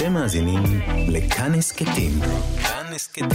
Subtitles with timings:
[0.00, 0.62] אתם מאזינים
[1.08, 2.12] לכאן הסכתים.
[2.62, 3.28] כאן הסכתים.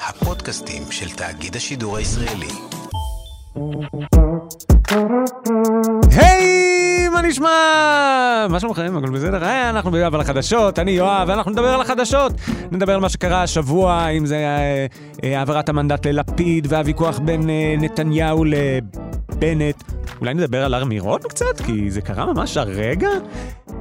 [0.00, 2.48] הפודקאסטים של תאגיד השידור הישראלי.
[6.16, 7.48] היי, מה נשמע?
[8.50, 8.96] מה שלומכם?
[8.96, 9.44] הכל בסדר?
[9.44, 12.32] אה, אנחנו ביואב על החדשות, אני יואב, ואנחנו נדבר על החדשות.
[12.70, 14.86] נדבר על מה שקרה השבוע, אם זה אה,
[15.24, 19.82] אה, העברת המנדט ללפיד והוויכוח בין נתניהו לבנט.
[20.20, 21.60] אולי נדבר על הר מירון קצת?
[21.66, 23.10] כי זה קרה ממש הרגע,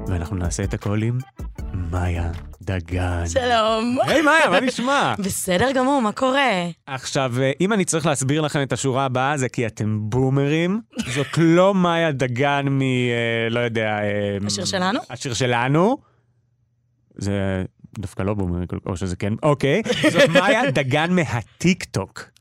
[0.08, 1.18] ואנחנו נעשה את הכל עם
[1.92, 2.32] מאיה
[2.62, 3.28] דגן.
[3.28, 3.98] שלום.
[4.04, 5.14] היי מאיה, מה נשמע?
[5.26, 6.52] בסדר גמור, מה קורה?
[6.86, 10.82] עכשיו, אה, אם אני צריך להסביר לכם את השורה הבאה, זה כי אתם בומרים.
[11.14, 12.82] זאת לא מאיה דגן מ...
[12.82, 14.00] אה, לא יודע...
[14.04, 15.00] אה, השיר שלנו?
[15.10, 15.98] השיר שלנו.
[17.18, 17.64] זה
[18.00, 19.82] דווקא לא בומרי, או שזה כן, אוקיי.
[20.12, 22.35] זאת מאיה דגן מהטיקטוק.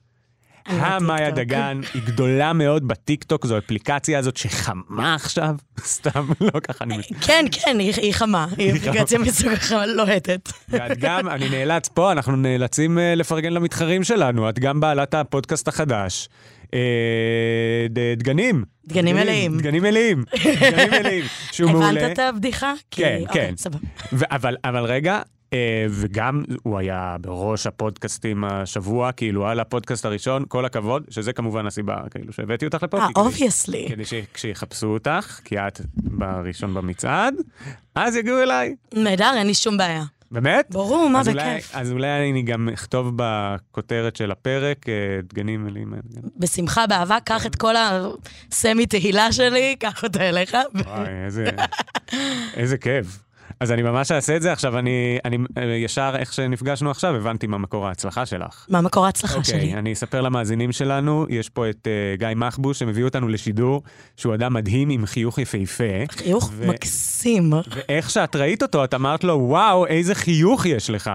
[0.66, 1.30] המאיה.
[1.30, 5.54] דגן היא גדולה מאוד בטיקטוק, זו אפליקציה הזאת שחמה עכשיו.
[5.95, 7.02] סתם, לא ככה אני...
[7.20, 8.46] כן, כן, היא חמה.
[8.56, 9.52] היא אפליקציה מסוג
[9.87, 10.52] לוהטת.
[10.68, 14.48] ואת גם, אני נאלץ פה, אנחנו נאלצים אה, לפרגן למתחרים שלנו.
[14.48, 16.29] את גם בעלת הפודקאסט החדש.
[16.74, 18.65] אה, דגנים.
[18.87, 19.59] דגנים מלאים.
[19.59, 20.24] דגנים מלאים.
[20.45, 21.24] דגנים מלאים.
[21.52, 21.88] שהוא מעולה.
[21.88, 22.73] הבנת את הבדיחה?
[22.90, 23.54] כן, אוקיי, כן.
[23.56, 23.78] סבבה.
[24.62, 25.23] אבל, רגע,
[25.91, 31.96] וגם הוא היה בראש הפודקאסטים השבוע, כאילו על הפודקאסט הראשון, כל הכבוד, שזה כמובן הסיבה,
[32.11, 32.99] כאילו, שהבאתי אותך לפה.
[32.99, 33.87] אה, obviously.
[33.88, 37.35] כדי שכשיחפשו אותך, כי את בראשון במצעד,
[37.95, 38.74] אז יגיעו אליי.
[38.95, 40.05] נהדר, אין לי שום בעיה.
[40.30, 40.66] באמת?
[40.71, 41.71] ברור, מה אולי- בכיף.
[41.74, 44.95] אז אולי אני גם אכתוב בכותרת של הפרק, אה,
[45.29, 45.93] דגנים מלאים.
[46.37, 50.57] בשמחה, באהבה, קח את כל הסמי תהילה שלי, קח אותה אליך.
[50.74, 51.07] וואי,
[52.57, 53.24] איזה כיף.
[53.60, 54.52] אז אני ממש אעשה את זה.
[54.52, 58.66] עכשיו, אני, אני אה, ישר, איך שנפגשנו עכשיו, הבנתי מה מקור ההצלחה שלך.
[58.69, 59.74] מה מקור ההצלחה אוקיי, שלי?
[59.74, 63.83] אני אספר למאזינים שלנו, יש פה את uh, גיא מחבוש, שמביא אותנו לשידור,
[64.16, 65.84] שהוא אדם מדהים עם חיוך יפהפה.
[66.11, 67.53] חיוך ו- מקסים.
[67.71, 71.11] ואיך שאת ראית אותו, את אמרת לו, וואו, איזה חיוך יש לך.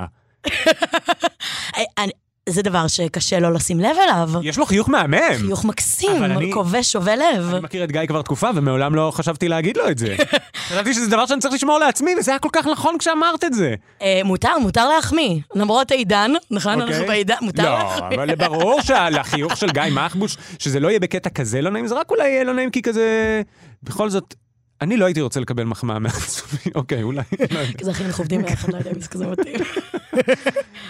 [1.77, 2.11] אה, אני-
[2.49, 4.29] זה דבר שקשה לא לשים לב אליו.
[4.43, 5.17] יש לו חיוך מהמם.
[5.37, 7.49] חיוך מקסים, אני- כובש, שובה לב.
[7.51, 10.15] אני מכיר את גיא כבר תקופה, ומעולם לא חשבתי להגיד לו את זה.
[10.69, 13.75] חשבתי שזה דבר שאני צריך לשמור לעצמי, וזה היה כל כך נכון כשאמרת את זה.
[14.01, 15.39] אה, מותר, מותר להחמיא.
[15.55, 16.81] למרות העידן, נכון?
[16.81, 18.15] אנחנו בעידן, מותר לא, להחמיא.
[18.17, 22.11] אבל ברור שהחיוך של גיא מחבוש, שזה לא יהיה בקטע כזה לא נעים, זה רק
[22.11, 23.41] אולי יהיה לא נעים כי כזה...
[23.83, 24.35] בכל זאת,
[24.81, 27.21] אני לא הייתי רוצה לקבל מחמאה מעצמי, אוקיי, אולי.
[27.51, 27.73] לא יודע.
[27.79, 29.55] כזה הכי אנחנו עובדים ביחד, לא יודע אם זה כזה מתאים.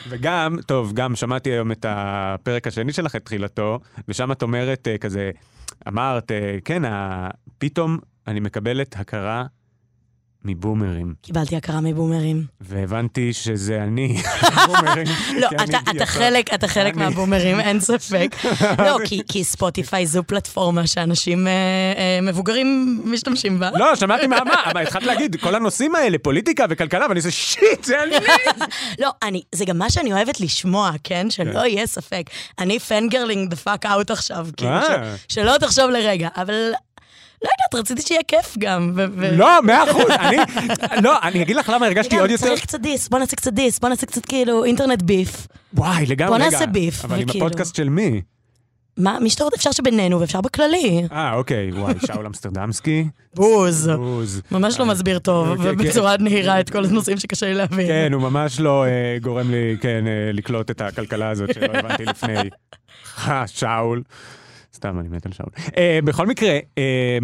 [0.10, 4.98] וגם, טוב, גם שמעתי היום את הפרק השני שלך, את תחילתו, ושם את אומרת אה,
[4.98, 5.32] כזה,
[5.88, 6.82] אמרת, אה, כן,
[7.58, 7.98] פתאום
[8.28, 9.46] אני מקבלת הכרה
[10.46, 12.44] מבומרים, קיבלתי הכרה מבומרים.
[12.62, 14.22] והבנתי שזה אני,
[14.68, 15.08] בומרים.
[15.40, 16.06] לא, אתה-.
[16.06, 18.36] חלק, אתה חלק מהבומרים, אין ספק.
[18.80, 18.98] לא,
[19.28, 21.52] כי- ספוטיפיי זו פלטפורמה שאנשים אה,
[21.98, 23.70] אה, מבוגרים משתמשים בה.
[23.74, 27.84] לא, שמעתי מה, מה, אבל התחלת להגיד, כל הנושאים האלה, פוליטיקה וכלכלה, ואני עושה shit,
[27.84, 28.16] זה אני.
[29.04, 31.28] לא, אני, זה גם מה שאני אוהבת לשמוע, כן?
[31.30, 32.24] שלא יהיה ספק.
[32.60, 35.16] אני fangirling the fuck out עכשיו, כאילו, אה.
[35.28, 36.72] שלא תחשוב לרגע, אבל...
[37.44, 39.00] לא יודעת, רציתי שיהיה כיף גם.
[39.32, 40.38] לא, מאה אחוז, אני,
[41.02, 43.80] לא, אני אגיד לך למה הרגשתי עוד יותר, צריך קצת דיס, בוא נעשה קצת דיס,
[43.80, 45.48] בוא נעשה קצת כאילו אינטרנט ביף.
[45.74, 48.22] וואי, לגמרי, בוא נעשה ביף, אבל עם הפודקאסט של מי?
[48.98, 51.08] מה, מי שאתה רוצה אפשר שבינינו ואפשר בכללי.
[51.12, 53.90] אה, אוקיי, וואי, שאול אמסטרדמסקי, בוז.
[53.90, 54.42] בוז.
[54.52, 57.88] ממש לא מסביר טוב, כן, ובצורה נהירה את כל הנושאים שקשה לי להבין.
[57.88, 62.06] כן, הוא ממש לא אה, גורם לי, כן, אה, לקלוט את הכלכלה הזאת שלא הבנתי
[62.06, 62.36] לפני.
[63.28, 64.02] אה, שאול.
[64.74, 65.50] סתם, אני מת על שאול.
[65.78, 67.18] אה, בכל מקרה, אה,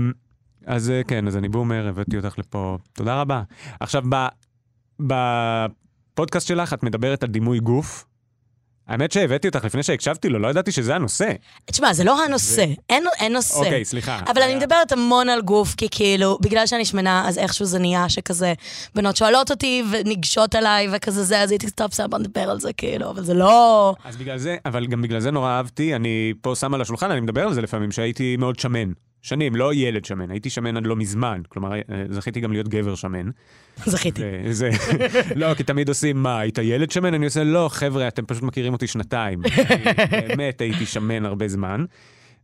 [0.65, 2.77] אז אה, כן, אז אני בומר, הבאתי אותך לפה.
[2.93, 3.43] תודה רבה.
[3.79, 4.03] עכשיו,
[4.99, 8.05] בפודקאסט שלך את מדברת על דימוי גוף.
[8.87, 11.31] האמת שהבאתי אותך לפני שהקשבתי לו, לא ידעתי שזה הנושא.
[11.65, 13.55] תשמע, זה לא הנושא, אין אין נושא.
[13.57, 14.19] אוקיי, סליחה.
[14.27, 17.79] אבל אני היה- מדברת המון על גוף, כי כאילו, בגלל שאני שמנה, אז איכשהו זה
[17.79, 18.53] נהיה שכזה,
[18.95, 22.73] בנות שואלות אותי וניגשות אליי וכזה זה, אז הייתי טוב, בסדר, בוא נדבר על זה,
[22.73, 23.93] כאילו, אבל זה לא...
[24.05, 27.21] אז בגלל זה, אבל גם בגלל זה נורא אהבתי, אני פה שם על השולחן, אני
[27.21, 28.91] מדבר על זה לפעמים, שהייתי מאוד שמן.
[29.25, 31.41] שנים, לא ילד שמן, הייתי שמן עד לא מזמן.
[31.49, 33.29] כלומר, אה, זכיתי גם להיות גבר שמן.
[33.85, 34.21] זכיתי.
[34.43, 34.69] וזה,
[35.35, 37.13] לא, כי תמיד עושים, מה, היית ילד שמן?
[37.13, 39.41] אני עושה, לא, חבר'ה, אתם פשוט מכירים אותי שנתיים.
[40.27, 41.85] באמת הייתי שמן הרבה זמן.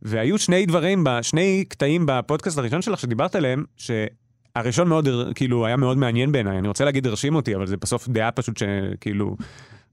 [0.02, 5.98] והיו שני דברים, שני קטעים בפודקאסט הראשון שלך שדיברת עליהם, שהראשון מאוד, כאילו, היה מאוד
[5.98, 6.58] מעניין בעיניי.
[6.58, 9.36] אני רוצה להגיד, הרשים אותי, אבל זה בסוף דעה פשוט שכאילו,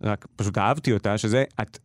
[0.02, 1.80] רק פשוט אהבתי אותה, שזה, את,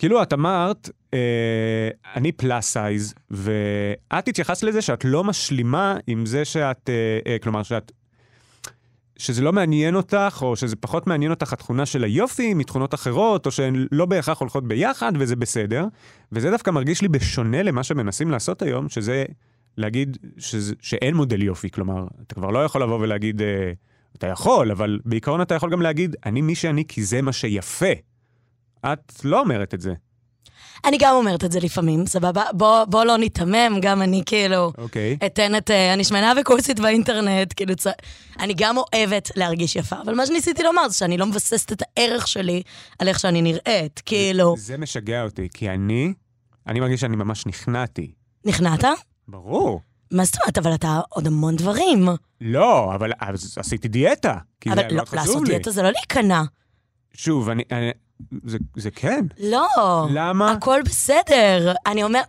[0.00, 6.44] כאילו, את אמרת, אה, אני פלאס סייז, ואת התייחסת לזה שאת לא משלימה עם זה
[6.44, 7.92] שאת, אה, אה, כלומר, שאת
[9.16, 13.50] שזה לא מעניין אותך, או שזה פחות מעניין אותך התכונה של היופי מתכונות אחרות, או
[13.50, 15.84] שהן לא בהכרח הולכות ביחד, וזה בסדר.
[16.32, 19.24] וזה דווקא מרגיש לי בשונה למה שמנסים לעשות היום, שזה
[19.76, 21.70] להגיד שזה, שאין מודל יופי.
[21.70, 23.72] כלומר, אתה כבר לא יכול לבוא ולהגיד, אה,
[24.16, 28.09] אתה יכול, אבל בעיקרון אתה יכול גם להגיד, אני מי שאני כי זה מה שיפה.
[28.86, 29.94] את לא אומרת את זה.
[30.84, 32.44] אני גם אומרת את זה לפעמים, סבבה?
[32.52, 34.72] בוא, בוא לא ניתמם, גם אני כאילו...
[34.78, 35.18] אוקיי.
[35.26, 35.70] אתן את...
[35.70, 37.76] אה, אני שמנה וקורסית באינטרנט, כאילו...
[37.76, 37.86] צ...
[38.40, 42.28] אני גם אוהבת להרגיש יפה, אבל מה שניסיתי לומר זה שאני לא מבססת את הערך
[42.28, 42.62] שלי
[42.98, 44.54] על איך שאני נראית, כאילו...
[44.58, 46.12] זה משגע אותי, כי אני,
[46.66, 48.12] אני מרגיש שאני ממש נכנעתי.
[48.44, 48.84] נכנעת?
[49.28, 49.80] ברור.
[50.12, 50.58] מה זאת אומרת?
[50.58, 52.08] אבל אתה עוד המון דברים.
[52.40, 53.12] לא, אבל
[53.56, 55.54] עשיתי דיאטה, כי זה אבל לא, חשוב לעשות לי.
[55.54, 56.42] דיאטה זה לא להיכנע.
[57.14, 57.62] שוב, אני...
[57.70, 57.90] אני
[58.44, 59.24] זה, זה כן.
[59.38, 59.68] לא.
[60.10, 60.52] למה?
[60.52, 61.72] הכל בסדר.
[61.86, 62.20] אני אומר,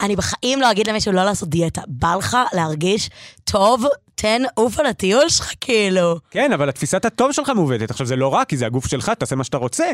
[0.00, 1.82] אני בחיים לא אגיד למישהו לא לעשות דיאטה.
[1.86, 3.10] בא לך להרגיש
[3.44, 6.16] טוב, תן עוף על הטיול שלך, כאילו.
[6.30, 7.90] כן, אבל התפיסת הטוב שלך מעוותת.
[7.90, 9.86] עכשיו, זה לא רע, כי זה הגוף שלך, תעשה מה שאתה רוצה.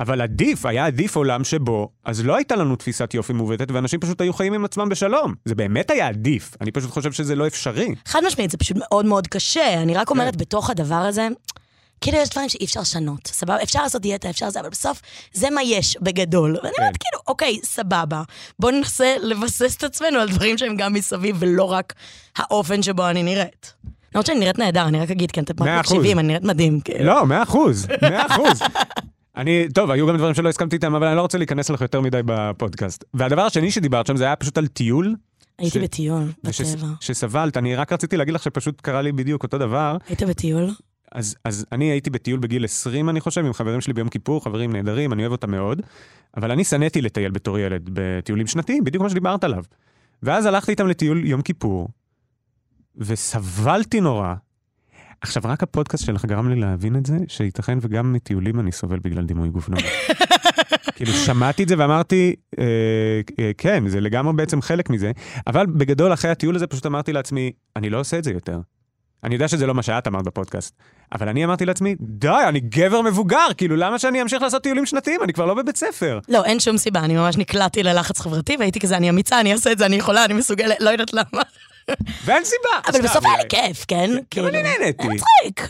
[0.00, 4.20] אבל עדיף, היה עדיף עולם שבו, אז לא הייתה לנו תפיסת יופי מעוותת, ואנשים פשוט
[4.20, 5.34] היו חיים עם עצמם בשלום.
[5.44, 6.56] זה באמת היה עדיף.
[6.60, 7.94] אני פשוט חושב שזה לא אפשרי.
[8.06, 9.82] חד משמעית, זה פשוט מאוד מאוד קשה.
[9.82, 10.14] אני רק כן.
[10.14, 11.28] אומרת, בתוך הדבר הזה,
[12.02, 13.62] כאילו יש דברים שאי אפשר לשנות, סבבה?
[13.62, 15.00] אפשר לעשות דיאטה, אפשר זה, אבל בסוף
[15.32, 16.50] זה מה יש בגדול.
[16.62, 16.98] ואני אומרת, כן.
[17.00, 18.22] כאילו, אוקיי, סבבה.
[18.58, 21.94] בואו ננסה לבסס את עצמנו על דברים שהם גם מסביב, ולא רק
[22.36, 23.74] האופן שבו אני נראית.
[24.14, 25.78] למרות שאני נראית נהדר, אני רק אגיד, כן, אתם רק.
[25.78, 27.04] מקשיבים, אני נראית מדהים, כאילו.
[27.04, 28.60] לא, מאה אחוז, מאה אחוז.
[29.36, 32.00] אני, טוב, היו גם דברים שלא הסכמתי איתם, אבל אני לא רוצה להיכנס לך יותר
[32.00, 33.04] מדי בפודקאסט.
[33.14, 35.14] והדבר השני שדיברת שם, זה היה פשוט על טיול.
[35.58, 36.86] הייתי ש- בטיול, בטבע.
[37.00, 39.96] שסבלת, אני רק רציתי להגיד לך שפשוט קרה לי בדיוק אותו דבר.
[40.08, 40.70] היית בטיול?
[41.14, 44.72] אז, אז אני הייתי בטיול בגיל 20, אני חושב, עם חברים שלי ביום כיפור, חברים
[44.72, 45.82] נהדרים, אני אוהב אותם מאוד,
[46.36, 49.64] אבל אני שנאתי לטייל בתור ילד בטיולים שנתיים, בדיוק כמו שדיברת עליו.
[50.22, 51.88] ואז הלכתי איתם לטיול יום כיפור,
[52.96, 54.34] וסבלתי נורא.
[55.20, 59.24] עכשיו, רק הפודקאסט שלך גרם לי להבין את זה, שייתכן וגם מטיולים אני סובל בגלל
[59.24, 59.82] דימוי גוף נורא.
[60.96, 62.64] כאילו, שמעתי את זה ואמרתי, אה,
[63.38, 65.12] אה, כן, זה לגמרי בעצם חלק מזה,
[65.46, 68.60] אבל בגדול, אחרי הטיול הזה, פשוט אמרתי לעצמי, אני לא עושה את זה יותר.
[69.24, 70.74] אני יודע שזה לא מה שאת אמרת בפודקאסט,
[71.12, 75.22] אבל אני אמרתי לעצמי, די, אני גבר מבוגר, כאילו, למה שאני אמשיך לעשות טיולים שנתיים?
[75.22, 76.18] אני כבר לא בבית ספר.
[76.28, 79.72] לא, אין שום סיבה, אני ממש נקלעתי ללחץ חברתי, והייתי כזה, אני אמיצה, אני אעשה
[79.72, 81.42] את זה, אני יכולה, אני מסוגלת, לא יודעת למה.
[82.24, 82.68] ואין סיבה.
[82.88, 84.10] אבל בסוף היה לי כיף, כן?
[84.14, 84.48] גם כאילו.
[84.48, 85.02] אני נהניתי.
[85.02, 85.68] היה מצחיק.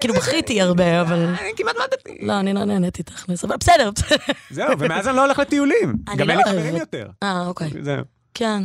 [0.00, 1.26] כאילו, בכיתי הרבה, אבל...
[1.26, 2.18] אני כמעט מתתי.
[2.20, 3.90] לא, אני לא נהניתי תכלס, אבל בסדר.
[4.50, 5.94] זהו, ומאז אני לא הולך לטיולים.
[6.16, 6.44] גם לא אין לי.
[6.44, 7.08] חברים יותר.
[7.22, 7.70] אה, אוקיי.
[7.80, 8.04] זהו.
[8.34, 8.62] כן.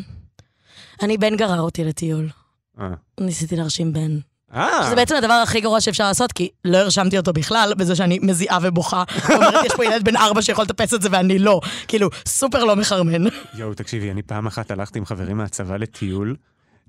[1.01, 2.29] אני, בן גרר אותי לטיול.
[2.79, 2.93] אה.
[3.19, 4.19] ניסיתי להרשים בן.
[4.53, 8.19] אה, שזה בעצם הדבר הכי גרוע שאפשר לעשות, כי לא הרשמתי אותו בכלל, בזה שאני
[8.21, 9.03] מזיעה ובוכה.
[9.35, 11.61] אומרת, יש פה ילד בן ארבע שיכול לטפס את זה ואני לא.
[11.87, 13.23] כאילו, סופר לא מחרמן.
[13.53, 16.35] יואו, תקשיבי, אני פעם אחת הלכתי עם חברים מהצבא לטיול,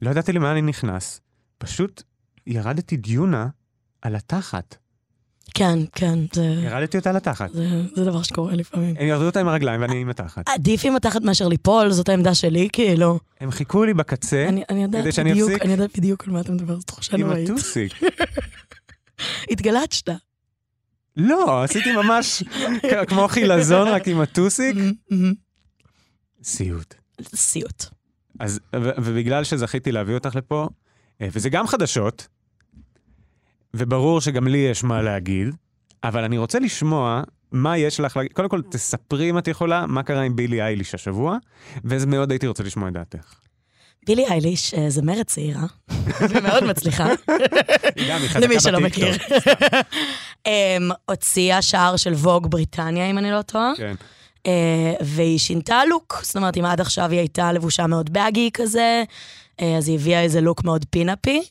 [0.03, 1.21] לא ידעתי למה אני נכנס.
[1.59, 2.03] פשוט
[2.47, 3.47] ירדתי דיונה
[4.03, 4.77] על התחת.
[5.55, 7.53] כן, כן, זה, ירדתי אותה על התחת.
[7.53, 8.95] זה, זה דבר שקורה לפעמים.
[8.99, 10.49] הם ירדו אותה עם הרגליים ואני עם התחת.
[10.49, 13.19] עדיף עם התחת מאשר ליפול, זאת העמדה שלי, כאילו.
[13.41, 16.33] הם חיכו לי בקצה אני, אני יודעת כדי שאני בדיוק, אפסיק אני יודעת בדיוק על
[16.33, 17.51] מה אתה מדבר, זו תחושה עם נוראית.
[17.51, 17.93] הטוסיק.
[19.51, 20.11] התגלצת.
[21.17, 22.43] לא, עשיתי ממש
[23.09, 24.77] כמו חילזון רק עם הטוסיק.
[26.43, 26.95] סיוט.
[27.35, 27.85] סיוט.
[28.41, 30.69] אז, ובגלל שזכיתי להביא אותך לפה,
[31.21, 32.29] אה, וזה גם חדשות,
[33.75, 35.49] וברור שגם לי יש מה להגיד,
[36.05, 37.23] אבל אני רוצה לשמוע
[37.53, 38.33] מה יש לך להגיד.
[38.33, 41.37] קודם כל, תספרי אם את יכולה, מה קרה עם בילי אייליש השבוע,
[41.85, 43.35] ואז מאוד הייתי רוצה לשמוע את דעתך.
[44.07, 45.67] בילי אייליש, אה, זמרת צעירה,
[46.31, 47.09] ומאוד מצליחה,
[48.41, 49.17] למי שלא מכיר.
[50.47, 53.95] אמ, הוציאה שער של ווג בריטניה, אם אני לא טועה, כן.
[54.47, 59.03] אה, והיא שינתה לוק, זאת אומרת, אם עד עכשיו היא הייתה לבושה מאוד באגי כזה,
[59.61, 61.43] אה, אז היא הביאה איזה לוק מאוד פינאפי,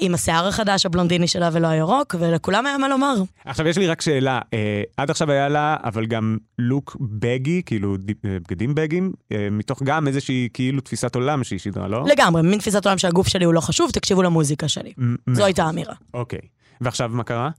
[0.00, 3.14] עם השיער החדש, הבלונדיני שלה ולא הירוק, ולכולם היה מה לומר.
[3.44, 4.40] עכשיו, יש לי רק שאלה.
[4.54, 9.82] אה, עד עכשיו היה לה, אבל גם לוק baggy, כאילו אה, בגדים בגים, אה, מתוך
[9.82, 12.04] גם איזושהי כאילו תפיסת עולם שהיא שידרה, לא?
[12.06, 14.92] לגמרי, מין תפיסת עולם שהגוף שלי הוא לא חשוב, תקשיבו למוזיקה שלי.
[15.32, 15.94] זו הייתה האמירה.
[16.14, 16.40] אוקיי.
[16.80, 17.50] ועכשיו מה קרה?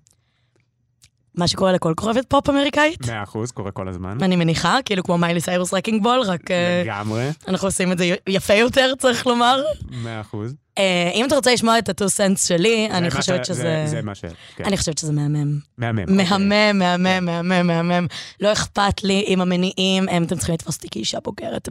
[1.38, 4.18] מה שקורה לכל כוכבת פופ אמריקאית, מאה אחוז, קורה כל הזמן.
[4.22, 8.06] אני מניחה, כאילו כמו מיילי סיירוס wrecking ball, רק אה, לגמרי, אנחנו עושים את זה
[8.30, 9.63] יפה יותר, צריך לומר.
[9.92, 10.56] מאה אחוז.
[10.77, 13.62] אה, אם אתה רוצה לשמוע את הטו סנס שלי, אני חושבת שזה...
[13.63, 14.25] זה- זה מה ש...
[14.56, 14.63] כן.
[14.65, 15.60] אני חושבת שזה מהמם.
[15.77, 16.00] מהמם.
[16.01, 16.15] אוקיי.
[16.15, 18.08] מהמם, מהמם, מהמם, מהמם.
[18.39, 21.70] לא אכפת לי עם המניעים, הם, אתם צריכים לתפוס אותי כאישה בוגרת.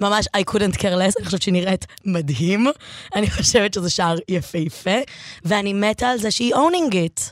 [0.00, 2.66] ממש, I couldn't care less, אני חושבת שהיא נראית מדהים.
[3.14, 4.98] אני חושבת שזה שער יפהפה,
[5.44, 7.22] ואני מתה על זה שהיא owning it.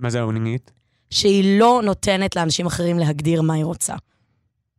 [0.00, 0.70] מה זה האונינגית?
[1.12, 3.94] שהיא לא נותנת לאנשים אחרים להגדיר מה היא רוצה.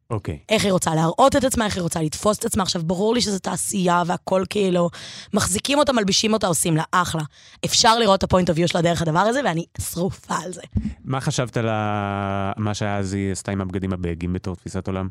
[0.10, 0.40] אוקיי.
[0.50, 2.64] איך היא רוצה להראות את עצמה, איך היא רוצה לתפוס את עצמה.
[2.64, 4.90] עכשיו, ברור לי שזו תעשייה והכל כאילו,
[5.34, 7.22] מחזיקים אותה, מלבישים אותה, עושים לה אחלה.
[7.66, 10.62] אפשר לראות את הפוינט אוף יו שלה דרך הדבר הזה, ואני שרופה על זה.
[11.04, 15.10] מה חשבת על ה- מה שאז היא עשתה עם הבגדים הבגים בתור תפיסת עולם?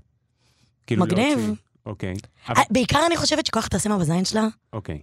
[0.87, 1.39] כאילו מגניב.
[1.39, 1.55] להוציא-
[1.87, 2.15] אוקיי.
[2.49, 4.47] אבל- אה, בעיקר אני חושבת שכוח תעשה מה בזין שלה.
[4.73, 4.99] אוקיי.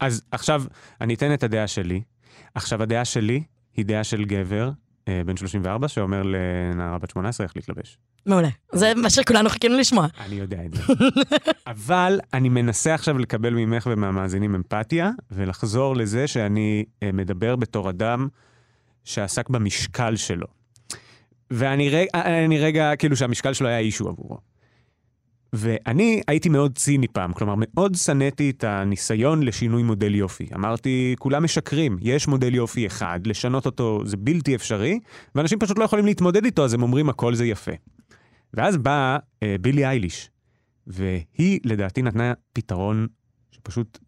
[0.00, 0.62] אז עכשיו,
[1.00, 2.02] אני אתן את הדעה שלי.
[2.54, 3.42] עכשיו, הדעה שלי
[3.76, 4.70] היא דעה של גבר,
[5.26, 7.98] בן 34, שאומר לנערה בת 18 איך להתלבש.
[8.26, 8.48] מעולה.
[8.72, 10.06] זה מה שכולנו חיכינו לשמוע.
[10.20, 10.82] אני יודע את זה.
[11.66, 18.28] אבל אני מנסה עכשיו לקבל ממך ומהמאזינים אמפתיה, ולחזור לזה שאני אה, מדבר בתור אדם
[19.04, 20.46] שעסק במשקל שלו.
[21.50, 24.53] ואני רגע, אני רגע, כאילו שהמשקל שלו היה אישו עבורו.
[25.56, 30.48] ואני הייתי מאוד ציני פעם, כלומר, מאוד שנאתי את הניסיון לשינוי מודל יופי.
[30.54, 35.00] אמרתי, כולם משקרים, יש מודל יופי אחד, לשנות אותו זה בלתי אפשרי,
[35.34, 37.72] ואנשים פשוט לא יכולים להתמודד איתו, אז הם אומרים, הכל זה יפה.
[38.54, 40.30] ואז באה אה, בילי אייליש,
[40.86, 43.06] והיא לדעתי נתנה פתרון
[43.50, 43.98] שפשוט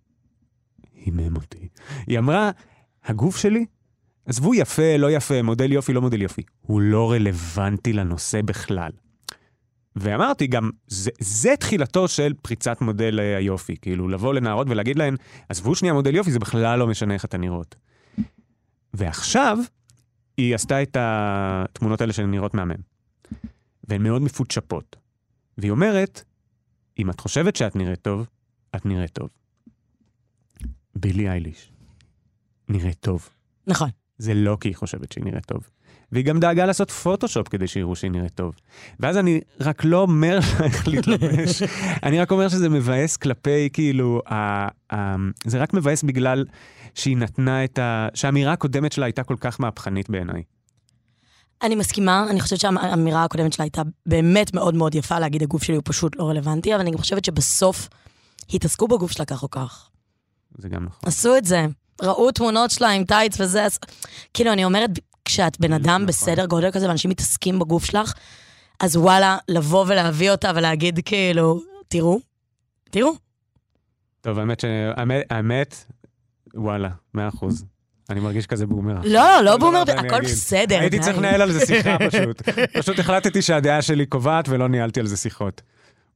[0.95, 1.69] הימם אותי.
[2.07, 2.51] היא אמרה,
[3.05, 3.67] הגוף שלי,
[4.27, 8.91] עזבו יפה, לא יפה, מודל יופי, לא מודל יופי, הוא לא רלוונטי לנושא בכלל.
[9.97, 15.17] ואמרתי גם, זה, זה תחילתו של פריצת מודל אה, היופי, כאילו לבוא לנערות ולהגיד להן,
[15.49, 17.75] עזבו שנייה מודל יופי, זה בכלל לא משנה איך אתן נראות.
[18.95, 19.59] ועכשיו,
[20.37, 22.81] היא עשתה את התמונות האלה שנראות מהמם.
[23.89, 24.97] והן מאוד מפוצ'פות.
[25.59, 26.25] והיא אומרת,
[26.99, 28.27] אם את חושבת שאת נראית טוב,
[28.77, 29.29] את נראית טוב.
[30.95, 31.73] בילי אייליש.
[32.69, 33.29] נראית טוב.
[33.67, 33.91] נכון.
[34.19, 35.71] זה לא כי היא חושבת שהיא נראית טוב.
[36.13, 38.55] והיא גם דאגה לעשות פוטושופ כדי שיראו שהיא נראית טוב.
[39.01, 41.63] ואז אני רק לא אומר לה איך להתלבש,
[42.07, 44.35] אני רק אומר שזה מבאס כלפי, כאילו, ה,
[44.95, 46.45] ה, זה רק מבאס בגלל
[46.95, 48.09] שהיא נתנה את ה...
[48.15, 50.43] שהאמירה הקודמת שלה הייתה כל כך מהפכנית בעיניי.
[51.63, 55.77] אני מסכימה, אני חושבת שהאמירה הקודמת שלה הייתה באמת מאוד מאוד יפה להגיד הגוף שלי
[55.77, 57.89] הוא פשוט לא רלוונטי, אבל אני גם חושבת שבסוף
[58.55, 59.89] התעסקו בגוף שלה כך או כך.
[60.59, 61.09] זה גם נכון.
[61.09, 61.67] עשו את זה.
[62.03, 63.79] ראו תמונות שלה עם טייץ וזה, אז...
[64.35, 64.91] כאילו, אני אומרת,
[65.27, 66.07] כשאת בן אדם נכון.
[66.07, 68.13] בסדר גודל כזה ואנשים מתעסקים בגוף שלך,
[68.81, 72.21] אז וואלה, לבוא ולהביא אותה ולהגיד כאילו, תראו,
[72.91, 73.13] תראו.
[74.21, 74.65] טוב, האמת ש...
[74.97, 75.85] האמת, האמת,
[76.55, 77.65] וואלה, מאה אחוז.
[78.11, 78.95] אני מרגיש כזה בומר.
[79.05, 80.21] לא, לא בומר, ואני הכל.
[80.21, 80.79] בסדר.
[80.81, 80.99] הייתי.
[80.99, 82.43] צריך לנהל על זה שיחה פשוט.
[82.79, 85.63] פשוט החלטתי שהדעה שלי קובעת ולא ניהלתי על זה שיחות.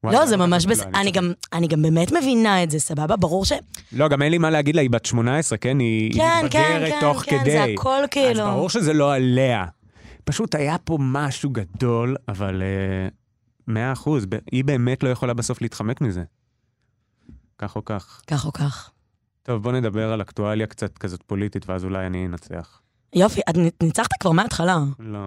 [0.04, 0.88] לא, זה ממש לא, בסדר.
[0.88, 1.12] אני
[1.52, 1.66] אני.
[1.66, 3.16] גם- באמת מבינה את זה, סבבה?
[3.16, 3.52] ברור ש...
[3.92, 5.78] לא, גם אין לי מה להגיד לה, היא בת 18, כן?
[5.78, 7.50] היא כן, כן, מתבגרת כן, תוך כן, כדי.
[7.50, 8.42] זה הכל כאילו...
[8.42, 9.64] אז ברור שזה לא עליה.
[10.24, 13.08] פשוט היה פה משהו גדול, אבל אה,
[13.66, 16.22] מאה אחוז, היא באמת לא יכולה בסוף להתחמק מזה.
[17.58, 18.22] כך או כך.
[18.26, 18.90] כך או כך.
[19.42, 22.80] טוב, בוא נדבר על אקטואליה קצת כזאת פוליטית, ואז אולי אני אנצח.
[23.14, 24.78] יופי, את ניצחת כבר מההתחלה.
[24.98, 25.18] לא.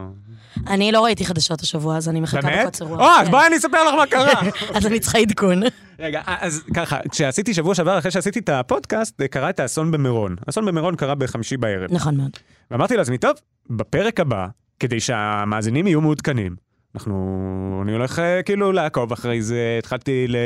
[0.68, 2.62] אני לא ראיתי חדשות השבוע, אז אני מחכה באמת?
[2.62, 3.00] בקוצר רוח.
[3.00, 3.32] או, אז כן.
[3.32, 4.42] בואי אני אספר לך מה קרה.
[4.76, 5.62] אז אני צריכה עדכון.
[6.00, 10.36] רגע, אז ככה, כשעשיתי שבוע שעבר, אחרי שעשיתי את הפודקאסט, קרה את האסון במירון.
[10.48, 11.94] האסון במירון קרה בחמישי בערב.
[11.94, 12.32] נכון מאוד.
[12.72, 13.34] ואמרתי לעצמי, טוב,
[13.70, 14.48] בפרק הבא,
[14.80, 16.56] כדי שהמאזינים יהיו מעודכנים,
[16.96, 17.80] אנחנו...
[17.84, 20.38] אני הולך אה, כאילו לעקוב אחרי זה, התחלתי ל...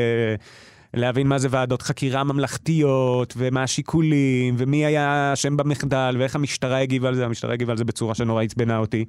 [0.93, 7.07] להבין מה זה ועדות חקירה ממלכתיות, ומה השיקולים, ומי היה אשם במחדל, ואיך המשטרה הגיבה
[7.07, 9.05] על זה, המשטרה הגיבה על זה בצורה שנורא עצבנה אותי.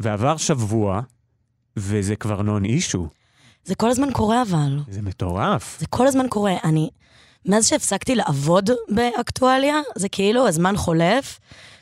[0.00, 1.00] ועבר שבוע,
[1.76, 3.08] וזה כבר נון אישו.
[3.64, 4.78] זה כל הזמן קורה אבל.
[4.88, 5.76] זה מטורף.
[5.80, 6.54] זה כל הזמן קורה.
[6.64, 6.88] אני,
[7.46, 11.40] מאז שהפסקתי לעבוד באקטואליה, זה כאילו הזמן חולף,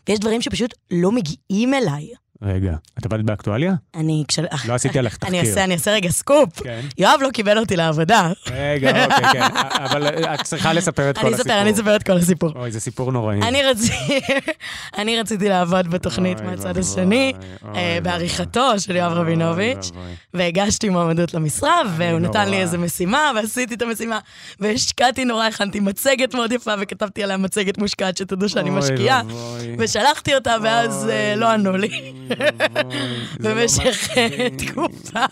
[0.09, 2.09] ויש דברים שפשוט לא מגיעים אליי.
[2.43, 3.75] רגע, את עבדת באקטואליה?
[3.95, 4.39] אני, כש...
[4.69, 5.41] לא עשיתי עליך תחקיר.
[5.41, 6.61] אני אעשה, אני אעשה רגע סקופ.
[6.63, 6.81] כן.
[6.99, 8.31] יואב לא קיבל אותי לעבודה.
[8.51, 9.41] רגע, אוקיי, כן.
[9.87, 11.53] אבל אה, את צריכה לספר את כל אני הסיפור.
[11.53, 12.53] אספר, אני אספר את כל הסיפור.
[12.57, 13.43] אוי, זה סיפור נוראי.
[13.43, 13.63] אני
[14.99, 17.33] אני רציתי לעבוד בתוכנית מהצד השני,
[17.75, 17.99] אה.
[18.03, 19.91] בעריכתו של יואב רבינוביץ'.
[20.35, 22.49] והגשתי מועמדות למשרה, והוא נתן.
[22.49, 24.19] לי איזה משימה, ועשיתי את המשימה,
[24.61, 29.23] והשקעתי נורא, הכנתי מצגת מאוד יפה, וכתבתי עליה מצגת מושקעת, שתדעו שאני משקיעה.
[29.79, 32.13] ושלחתי אותה, ואז אה, לא ענו לי.
[33.41, 34.09] במשך.
[34.57, 35.25] תקופה.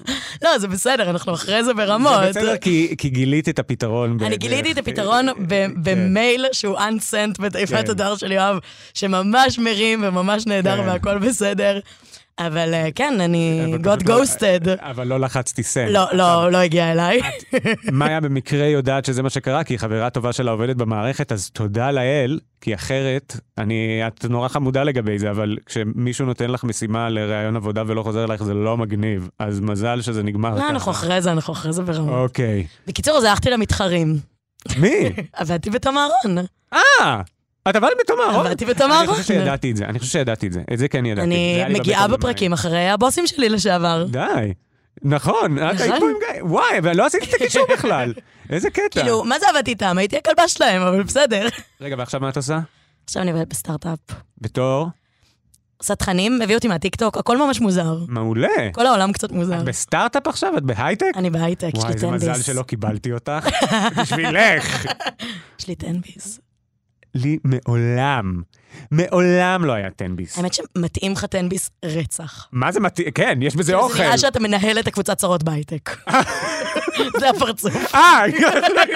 [0.42, 2.21] לא, זה בסדר, אנחנו אחרי זה ברמות.
[2.23, 2.57] זה בסדר,
[2.99, 4.19] כי גילית את הפתרון.
[4.23, 5.71] אני גיליתי את הפתרון כן.
[5.76, 7.90] במייל שהוא unsent בתיבת כן.
[7.90, 8.59] הדואר של יואב,
[8.95, 10.88] שממש מרים וממש נהדר כן.
[10.88, 11.80] והכל בסדר.
[12.38, 14.68] אבל אה, כן, אני got לא- ghosted.
[14.80, 15.90] אבל לא לחצתי סנד.
[15.90, 17.20] לא, לא, לא הגיע אליי.
[17.92, 21.90] מאיה במקרה יודעת שזה מה שקרה, כי היא חברה טובה שלה עובדת במערכת, אז תודה
[21.90, 27.56] לאל, כי אחרת, אני, את נורא חמודה לגבי זה, אבל כשמישהו נותן לך משימה לראיון
[27.56, 29.28] עבודה ולא חוזר אלייך, זה לא מגניב.
[29.38, 30.90] אז מזל שזה נגמר לא, אנחנו.
[30.90, 32.14] אחרי זה, אנחנו אחרי זה ברמות.
[32.14, 32.66] אוקיי.
[32.87, 34.16] בקיצור, אז הלכתי למתחרים.
[34.76, 35.10] מי?
[35.32, 36.38] עבדתי בתמרון.
[36.72, 37.22] אה!
[37.69, 38.47] את עבדת בתום אהרון?
[38.47, 39.07] עבדתי בתום אני.
[39.07, 40.62] חושב שידעתי את זה, אני חושב שידעתי את זה.
[40.73, 41.26] את זה כן ידעתי.
[41.26, 44.07] אני מגיעה בפרקים אחרי הבוסים שלי לשעבר.
[44.11, 44.52] די.
[45.02, 46.00] נכון, את היית נכון.
[46.00, 46.43] פה עם גיא.
[46.45, 48.12] וואי, ולא עשיתי את הקישור בכלל.
[48.50, 49.00] איזה קטע.
[49.00, 49.99] כאילו, מה זה עבדתי איתם?
[49.99, 51.49] הייתי הכלבה שלהם, אבל בסדר.
[51.81, 52.59] רגע, ועכשיו מה את עושה?
[53.05, 53.99] עכשיו אני עובדת בסטארט-אפ.
[54.40, 54.88] בתור?
[55.79, 57.99] עושה תכנים, הביא אותי מהטיקטוק, הכל ממש מוזר.
[58.09, 58.49] מעולה.
[58.73, 59.59] כל העולם קצת מוזר.
[59.59, 60.57] את בסטארט-אפ עכשיו?
[60.59, 61.07] את בהייטק?
[61.17, 62.47] אני בהייטק, יש וואי, לי איזה תן מזל ביס.
[62.47, 63.49] שלא קיבלתי אותך.
[64.00, 64.87] בשבילך.
[65.61, 66.40] יש לי תן ביס.
[67.14, 68.43] לי מעולם,
[68.90, 70.38] מעולם לא היה 10 ביס.
[70.38, 72.49] האמת שמתאים לך תן-ביס רצח.
[72.52, 73.11] מה זה מתאים?
[73.11, 74.02] כן, יש בזה זה אוכל.
[74.02, 75.90] נראה שאתה מנהל את הקבוצת צרות בהייטק.
[77.21, 77.95] זה הפרצוף.
[77.95, 78.23] אה,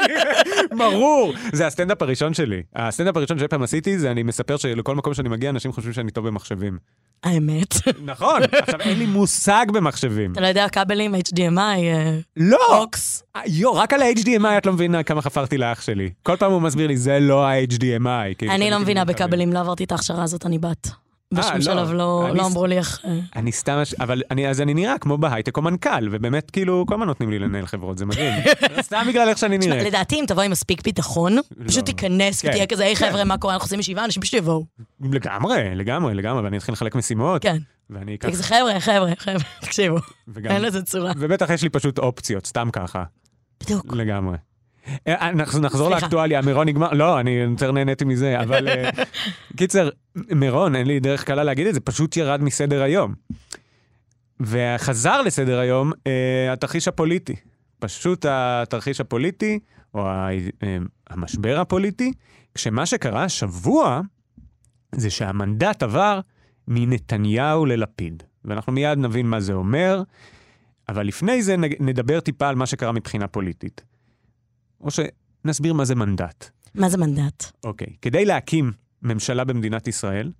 [0.78, 1.34] ברור.
[1.52, 2.62] זה הסטנדאפ הראשון שלי.
[2.74, 6.10] הסטנדאפ הראשון שאי פעם עשיתי, זה אני מספר שלכל מקום שאני מגיע, אנשים חושבים שאני
[6.10, 6.78] טוב במחשבים.
[7.24, 7.74] האמת.
[8.04, 10.32] נכון, עכשיו אין לי מושג במחשבים.
[10.32, 12.58] אתה לא יודע כבלים, HDMI, אה, לא!
[12.80, 13.22] אוקס.
[13.36, 16.10] אה, יו, רק על ה-HDMI את לא מבינה כמה חפרתי לאח שלי.
[16.22, 18.34] כל פעם הוא מסביר לי, זה לא ה-HDMI.
[18.38, 19.04] כאילו, אני לא מבינה.
[19.04, 21.03] בכבלים, לא עברתי את ההכשרה הזאת, אני בת.
[21.34, 21.60] בשום לא.
[21.60, 23.00] שלב לא לא אמרו לי איך...
[23.04, 26.94] אה, אני סתם, אבל אני, אז אני נראה כמו בהייטק או מנכ"ל, ובאמת כאילו כל
[26.94, 28.34] הזמן נותנים לי לנהל חברות, זה מדהים.
[28.80, 29.84] סתם בגלל איך שאני נראה.
[29.84, 31.36] לדעתי, אם תבוא עם מספיק ביטחון,
[31.66, 33.10] פשוט תיכנס כן, ותהיה כזה, היי כן.
[33.10, 34.64] חבר'ה, מה קורה, אנחנו עושים ישיבה, אנשים פשוט יבואו.
[35.00, 37.56] לגמרי, לגמרי, לגמרי, ואני אתחיל לחלק משימות, כן.
[37.90, 39.96] ואני אקח, חבר'ה, חבר'ה, חבר'ה, תקשיבו,
[40.44, 41.12] אין לזה צורה.
[41.16, 43.04] ובטח יש לי פשוט אופציות, סתם ככה,
[43.62, 43.94] בדיוק.
[43.94, 44.36] לגמרי.
[45.06, 46.02] אה, אנחנו נחזור סליחה.
[46.06, 48.90] לאקטואליה, מירון נגמר, לא, אני יותר נהניתי מזה, אבל אה,
[49.56, 53.14] קיצר, מירון, אין לי דרך קלה להגיד את זה, פשוט ירד מסדר היום.
[54.40, 57.34] וחזר לסדר היום אה, התרחיש הפוליטי.
[57.78, 59.58] פשוט התרחיש הפוליטי,
[59.94, 60.28] או ה-
[60.62, 60.76] אה,
[61.10, 62.12] המשבר הפוליטי,
[62.54, 64.00] כשמה שקרה השבוע
[64.94, 66.20] זה שהמנדט עבר
[66.68, 68.22] מנתניהו ללפיד.
[68.44, 70.02] ואנחנו מיד נבין מה זה אומר,
[70.88, 73.82] אבל לפני זה נדבר טיפה על מה שקרה מבחינה פוליטית.
[74.84, 76.50] או שנסביר מה זה מנדט.
[76.74, 77.44] מה זה מנדט?
[77.64, 77.86] אוקיי.
[78.02, 78.72] כדי להקים
[79.02, 80.32] ממשלה במדינת ישראל,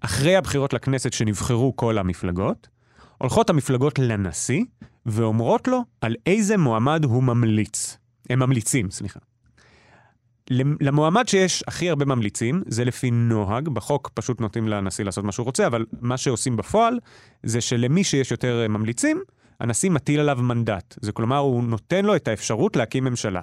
[0.00, 2.68] אחרי הבחירות לכנסת שנבחרו כל המפלגות,
[3.18, 4.64] הולכות המפלגות לנשיא
[5.06, 7.96] ואומרות לו על איזה מועמד הוא ממליץ.
[8.30, 9.20] הם ממליצים, סליחה.
[10.50, 15.32] למ- למועמד שיש הכי הרבה ממליצים, זה לפי נוהג, בחוק פשוט נותנים לנשיא לעשות מה
[15.32, 16.98] שהוא רוצה, אבל מה שעושים בפועל,
[17.42, 19.22] זה שלמי שיש יותר אה, ממליצים,
[19.60, 20.94] הנשיא מטיל עליו מנדט.
[21.00, 23.40] זה כלומר, הוא נותן לו את האפשרות להקים ממשלה.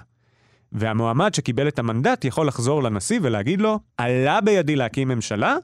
[0.72, 5.56] והמועמד שקיבל את המנדט יכול לחזור לנשיא ולהגיד לו, עלה בידי להקים ממשלה,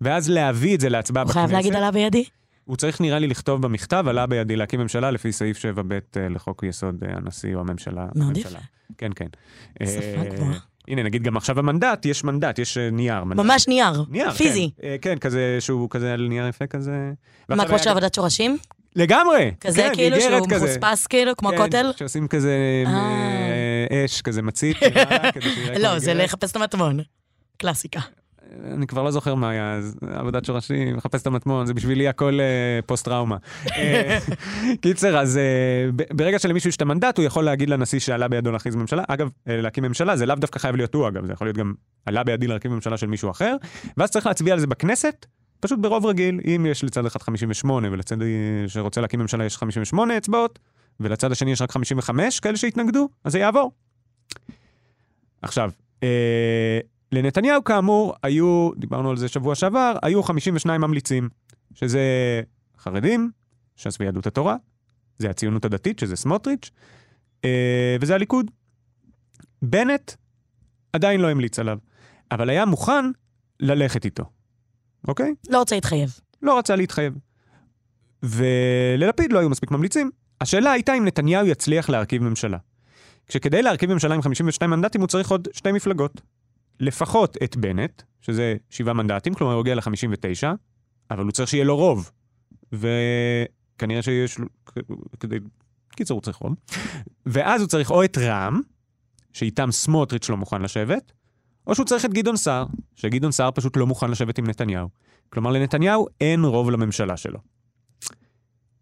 [0.00, 1.46] ואז להביא את זה להצבעה הוא בכנסת.
[1.46, 2.24] חייב להגיד עליו בידי?
[2.64, 6.62] הוא צריך נראה לי לכתוב במכתב, עלה בידי להקים ממשלה לפי סעיף 7ב אה, לחוק
[6.62, 8.06] יסוד אה, הנשיא או הממשלה.
[8.14, 8.36] מאוד.
[8.36, 8.58] יפה.
[8.98, 9.26] כן, כן.
[9.84, 10.58] שפה אה, גבוהה.
[10.88, 13.24] הנה, נגיד גם עכשיו המנדט, יש מנדט, יש נייר.
[13.24, 13.44] מנדט.
[13.44, 14.70] ממש נייר, נייר, פיזי.
[14.80, 14.96] כן.
[15.02, 17.12] כן, כזה שהוא כזה על נייר יפה כזה.
[17.48, 18.58] מה, כמו של עבודת שורשים?
[18.96, 19.50] לגמרי.
[19.60, 20.56] כזה כן, כאילו שהוא כזה.
[20.56, 21.90] מחוספס כאילו, כמו כן, הכותל?
[21.96, 23.69] שעושים כזה אה.
[23.90, 24.76] אש, כזה מצית,
[25.82, 26.14] לא, זה.
[26.14, 27.00] לחפש את המטמון.
[27.56, 28.00] קלאסיקה.
[28.64, 32.38] אני כבר לא זוכר מה היה, אז עבודת שורשים, מחפש את המטמון, זה בשבילי הכל
[32.40, 33.36] אה, פוסט-טראומה.
[33.76, 34.18] אה,
[34.80, 35.40] קיצר, אז
[35.96, 39.02] ב- ברגע שלמישהו יש את המנדט, הוא יכול להגיד לנשיא שעלה בידו להכריז ממשלה.
[39.08, 41.72] אגב, להקים ממשלה, זה לאו דווקא חייב להיות הוא, אגב, זה יכול להיות גם
[42.06, 43.56] עלה בידי להרכיב ממשלה של מישהו אחר,
[43.96, 45.26] ואז צריך להצביע על זה בכנסת,
[45.60, 48.16] פשוט ברוב רגיל, אם יש לצד אחד 58 ולצד
[48.66, 50.58] שרוצה להקים ממשלה יש 58 אצבעות,
[51.00, 53.72] ולצד השני יש רק 55 כאלה שהתנגדו, אז זה יעבור.
[55.42, 55.70] עכשיו,
[56.02, 56.78] אה,
[57.12, 61.28] לנתניהו כאמור היו, דיברנו על זה שבוע שעבר, היו 52 ממליצים,
[61.74, 62.00] שזה
[62.78, 63.30] חרדים,
[63.76, 64.56] ש"ס ויהדות התורה,
[65.18, 66.70] זה הציונות הדתית, שזה סמוטריץ',
[67.44, 68.50] אה, וזה הליכוד.
[69.62, 70.12] בנט
[70.92, 71.78] עדיין לא המליץ עליו,
[72.30, 73.04] אבל היה מוכן
[73.60, 74.24] ללכת איתו,
[75.08, 75.34] אוקיי?
[75.48, 76.20] לא רוצה להתחייב.
[76.42, 77.14] לא רצה להתחייב.
[78.22, 80.10] וללפיד לא היו מספיק ממליצים.
[80.40, 82.58] השאלה הייתה אם נתניהו יצליח להרכיב ממשלה.
[83.26, 86.20] כשכדי להרכיב ממשלה עם 52 מנדטים הוא צריך עוד שתי מפלגות.
[86.80, 90.48] לפחות את בנט, שזה שבעה מנדטים, כלומר הוא יגיע ל-59,
[91.10, 92.10] אבל הוא צריך שיהיה לו רוב.
[92.72, 94.46] וכנראה שיש לו...
[95.20, 95.36] כדי...
[95.96, 96.54] קיצור, הוא צריך רוב.
[97.26, 98.60] ואז הוא צריך או את רע"מ,
[99.32, 101.12] שאיתם סמוטריץ' לא מוכן לשבת,
[101.66, 104.88] או שהוא צריך את גדעון סער, שגדעון סער פשוט לא מוכן לשבת עם נתניהו.
[105.28, 107.38] כלומר, לנתניהו אין רוב לממשלה שלו.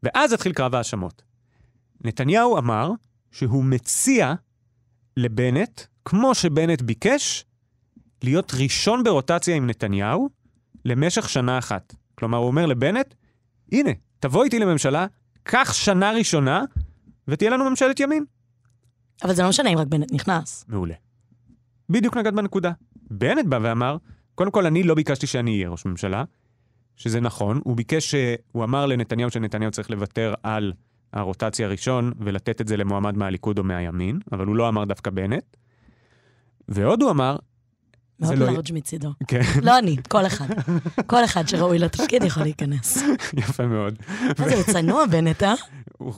[0.02, 1.27] ואז התחיל קרב האשמות.
[2.04, 2.90] נתניהו אמר
[3.32, 4.34] שהוא מציע
[5.16, 7.44] לבנט, כמו שבנט ביקש,
[8.22, 10.28] להיות ראשון ברוטציה עם נתניהו
[10.84, 11.94] למשך שנה אחת.
[12.14, 13.14] כלומר, הוא אומר לבנט,
[13.72, 15.06] הנה, תבוא איתי לממשלה,
[15.42, 16.62] קח שנה ראשונה,
[17.28, 18.24] ותהיה לנו ממשלת ימין.
[19.24, 20.64] אבל זה לא משנה אם רק בנט נכנס.
[20.68, 20.94] מעולה.
[21.90, 22.72] בדיוק נגעת בנקודה.
[23.10, 23.96] בנט בא ואמר,
[24.34, 26.24] קודם כל, אני לא ביקשתי שאני אהיה ראש ממשלה,
[26.96, 27.60] שזה נכון.
[27.64, 30.72] הוא ביקש, ש- הוא אמר לנתניהו שנתניהו צריך לוותר על
[31.12, 35.44] הרוטציה הראשון ולתת את זה למועמד מהליכוד או מהימין, אבל הוא לא אמר דווקא בנט.
[36.68, 37.36] ועוד הוא אמר,
[38.20, 39.08] מאוד לא לארג' מצידו.
[39.28, 40.46] כן, לא אני, כל אחד.
[41.06, 43.02] כל אחד שראוי לתפקיד יכול להיכנס.
[43.36, 43.98] יפה מאוד.
[44.36, 45.54] זה, הוא צנוע בנט, אה?
[45.98, 46.14] הוא-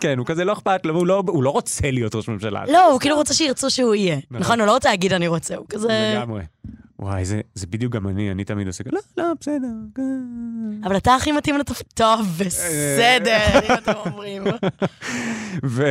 [0.00, 2.64] כן, הוא כזה לא אכפת לו, הוא לא, הוא לא רוצה להיות ראש ממשלה.
[2.72, 4.16] לא, הוא כאילו רוצה שירצו שהוא יהיה.
[4.16, 4.40] נכון.
[4.40, 6.12] נכון, הוא לא רוצה להגיד אני רוצה, הוא כזה...
[6.16, 6.42] לגמרי.
[7.00, 9.66] וואי, זה, זה בדיוק גם אני, אני תמיד עושה, לא, לא, בסדר.
[9.94, 11.86] כן." אבל אתה הכי מתאים לתפקיד.
[11.94, 14.42] טוב, בסדר, אם אתם אומרים.
[15.64, 15.84] ו...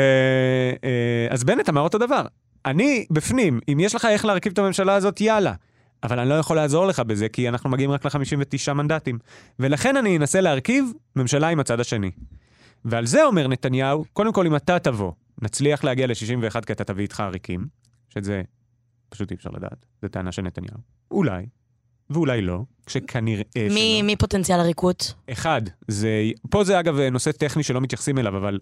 [0.84, 2.26] אה, אז בנט אמר אותו דבר.
[2.66, 5.54] אני בפנים, אם יש לך איך להרכיב את הממשלה הזאת, יאללה.
[6.04, 9.20] אבל אני לא יכול לעזור לך בזה, כי אנחנו מגיעים רק ל-59 מנדטים.
[9.60, 12.12] ולכן אני אנסה להרכיב ממשלה עם הצד השני.
[12.86, 17.04] ועל זה אומר נתניהו, קודם כל, אם אתה תבוא, נצליח להגיע ל-61 כי אתה תביא
[17.04, 17.66] איתך עריקים,
[18.10, 18.42] שאת זה
[19.10, 20.78] פשוט אי אפשר לדעת, זו טענה של נתניהו.
[21.12, 21.46] אולי,
[22.10, 24.06] ואולי לא, כשכנראה מי, שלא.
[24.06, 25.14] מי פוטנציאל עריקות?
[25.32, 26.10] אחד, זה,
[26.50, 28.60] פה זה אגב נושא טכני שלא מתייחסים אליו, אבל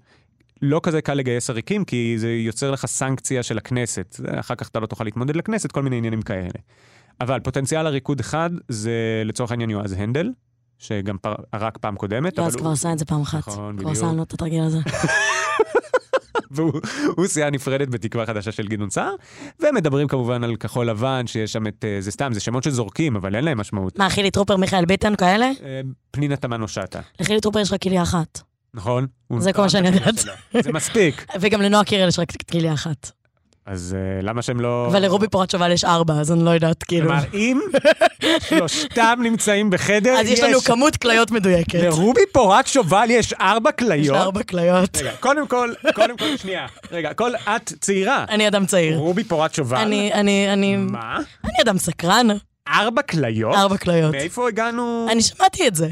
[0.61, 4.19] לא כזה קל לגייס עריקים, כי זה יוצר לך סנקציה של הכנסת.
[4.39, 6.49] אחר כך אתה לא תוכל להתמודד לכנסת, כל מיני עניינים כאלה.
[7.21, 8.91] אבל פוטנציאל עריקוד אחד זה
[9.25, 10.29] לצורך העניין יועז הנדל,
[10.77, 12.37] שגם פר, ערק פעם קודמת.
[12.37, 13.47] יועז כבר הוא- עשה את זה פעם אחת.
[13.47, 13.91] נכון, כבר בדיוק.
[13.91, 14.77] עשה לנו את התרגיל הזה.
[16.55, 16.71] והוא
[17.17, 19.15] הוא סיעה נפרדת בתקווה חדשה של גדעון סער,
[19.59, 23.35] ומדברים כמובן על כחול לבן, שיש שם את, אה, זה סתם, זה שמות שזורקים, אבל
[23.35, 23.99] אין להם משמעות.
[23.99, 25.45] מה, חילי טרופר, מיכאל ביטן, כאלה?
[25.45, 25.81] אה,
[26.11, 28.41] פנינה תמנו שטה, לחילי טרופר יש רק כליה אחת.
[28.73, 29.07] נכון?
[29.37, 30.15] זה כל מה תרם שאני יודעת.
[30.63, 31.25] זה מספיק.
[31.41, 33.11] וגם לנועה קירל יש רק כליה אחת.
[33.67, 34.87] אז אה, למה שהם לא...
[34.91, 37.07] אבל לרובי פורט שובל יש ארבע, אז אני לא יודעת, כאילו.
[37.07, 37.59] כלומר, אם
[38.49, 41.79] שלושתם נמצאים בחדר, אז יש לנו כמות כליות מדויקת.
[41.79, 44.17] לרובי פורט שובל יש ארבע יש כליות.
[44.17, 44.97] ארבע כליות.
[44.97, 46.67] רגע, קודם כל, קודם כל, שנייה.
[46.91, 48.25] רגע, כל את צעירה.
[48.29, 48.97] אני אדם צעיר.
[48.97, 49.77] רובי פורט שובל.
[49.77, 51.17] אני, אני, אני, מה?
[51.43, 52.27] אני אדם סקרן,
[52.67, 53.55] ארבע כליות?
[53.55, 54.11] ארבע כליות.
[54.11, 55.07] מאיפה הגענו?
[55.11, 55.87] אני שמעתי את זה.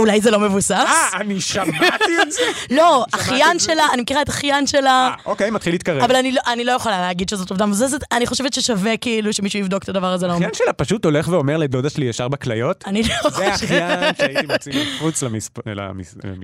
[0.00, 0.70] אולי זה לא מבוסס?
[0.70, 0.86] אה,
[1.20, 2.40] אני שמעתי את זה?
[2.76, 3.64] לא, אחיין זה?
[3.64, 4.90] שלה, אני מכירה את אחיין שלה.
[4.90, 6.02] אה, אוקיי, מתחיל להתקרב.
[6.02, 9.58] אבל אני לא, אני לא יכולה להגיד שזאת עובדה מבוססת, אני חושבת ששווה כאילו שמישהו
[9.60, 10.42] יבדוק את הדבר הזה לעומק.
[10.42, 12.84] האחיין שלה פשוט הולך ואומר לדודה שלי יש ארבע כליות?
[12.86, 13.70] אני לא זה חושבת...
[13.70, 15.70] האחיין שהייתי מוציא מחוץ למשפחה.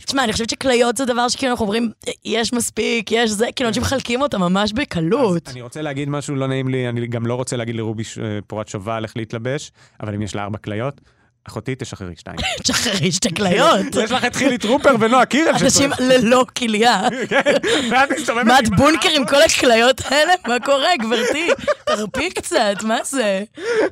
[0.06, 1.90] תשמע, אני חושבת שכליות זה דבר שכאילו אנחנו אומרים,
[2.24, 5.48] יש מספיק, יש זה, כאילו אנשים מחלקים אותם ממש בקלות.
[5.48, 8.68] אני רוצה להגיד משהו לא נעים לי, אני גם לא רוצה להגיד לרובי ש- פורת
[8.68, 11.00] שובל איך להתלבש, אבל אם יש לה ארבע כליות,
[11.48, 12.36] אחותי תשחררי שתיים.
[12.62, 13.86] תשחררי שתי כליות.
[14.04, 17.02] יש לך את חילי טרופר ונועה קירל אנשים ללא כליה.
[17.28, 17.42] כן,
[17.90, 20.32] ואת מסתובבת מה, את בונקר עם כל הכליות האלה?
[20.48, 21.48] מה קורה, גברתי?
[21.86, 23.44] תרפי קצת, מה זה?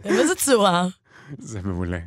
[0.04, 0.86] באיזה צורה?
[1.38, 1.98] זה מעולה.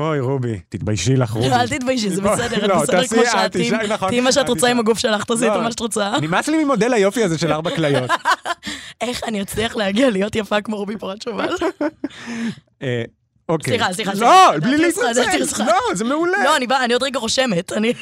[0.00, 1.48] אוי, רובי, תתביישי לך, רובי.
[1.48, 3.52] לא, אל תתביישי, זה בסדר, לא, את בסדר תעשי, כמו שאת.
[3.52, 4.78] תהיי- נכון, תהיי מה שאת אל רוצה עם.
[4.78, 5.62] הגוף שלך, תעשי את לא.
[5.62, 6.12] מה שאת רוצה.
[6.22, 8.10] נמאס לי ממודל היופי הזה של ארבע כליות.
[9.00, 11.48] איך אני אצליח להגיע להיות יפה כמו רובי פורט שובל?
[13.48, 13.78] אוקיי.
[13.78, 14.58] סליחה, סליחה, לא.
[14.58, 15.64] בלי להתנצל.
[15.64, 16.38] לא, זה מעולה.
[16.44, 17.72] לא, אני עוד רגע רושמת.
[17.72, 17.92] אני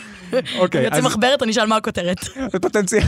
[0.59, 2.19] אוקיי, אז מחברת, אני אשאל מה הכותרת.
[2.63, 3.03] פוטנציאל.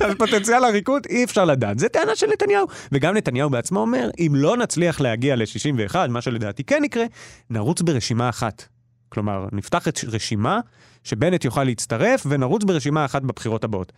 [0.00, 1.78] אז פוטנציאל הריקוד אי אפשר לדעת.
[1.78, 2.66] זה טענה של נתניהו.
[2.92, 7.04] וגם נתניהו בעצמו אומר, אם לא נצליח להגיע ל-61, מה שלדעתי כן יקרה,
[7.50, 8.64] נרוץ ברשימה אחת.
[9.08, 10.60] כלומר, נפתח את רשימה
[11.04, 13.92] שבנט יוכל להצטרף, ונרוץ ברשימה אחת בבחירות הבאות.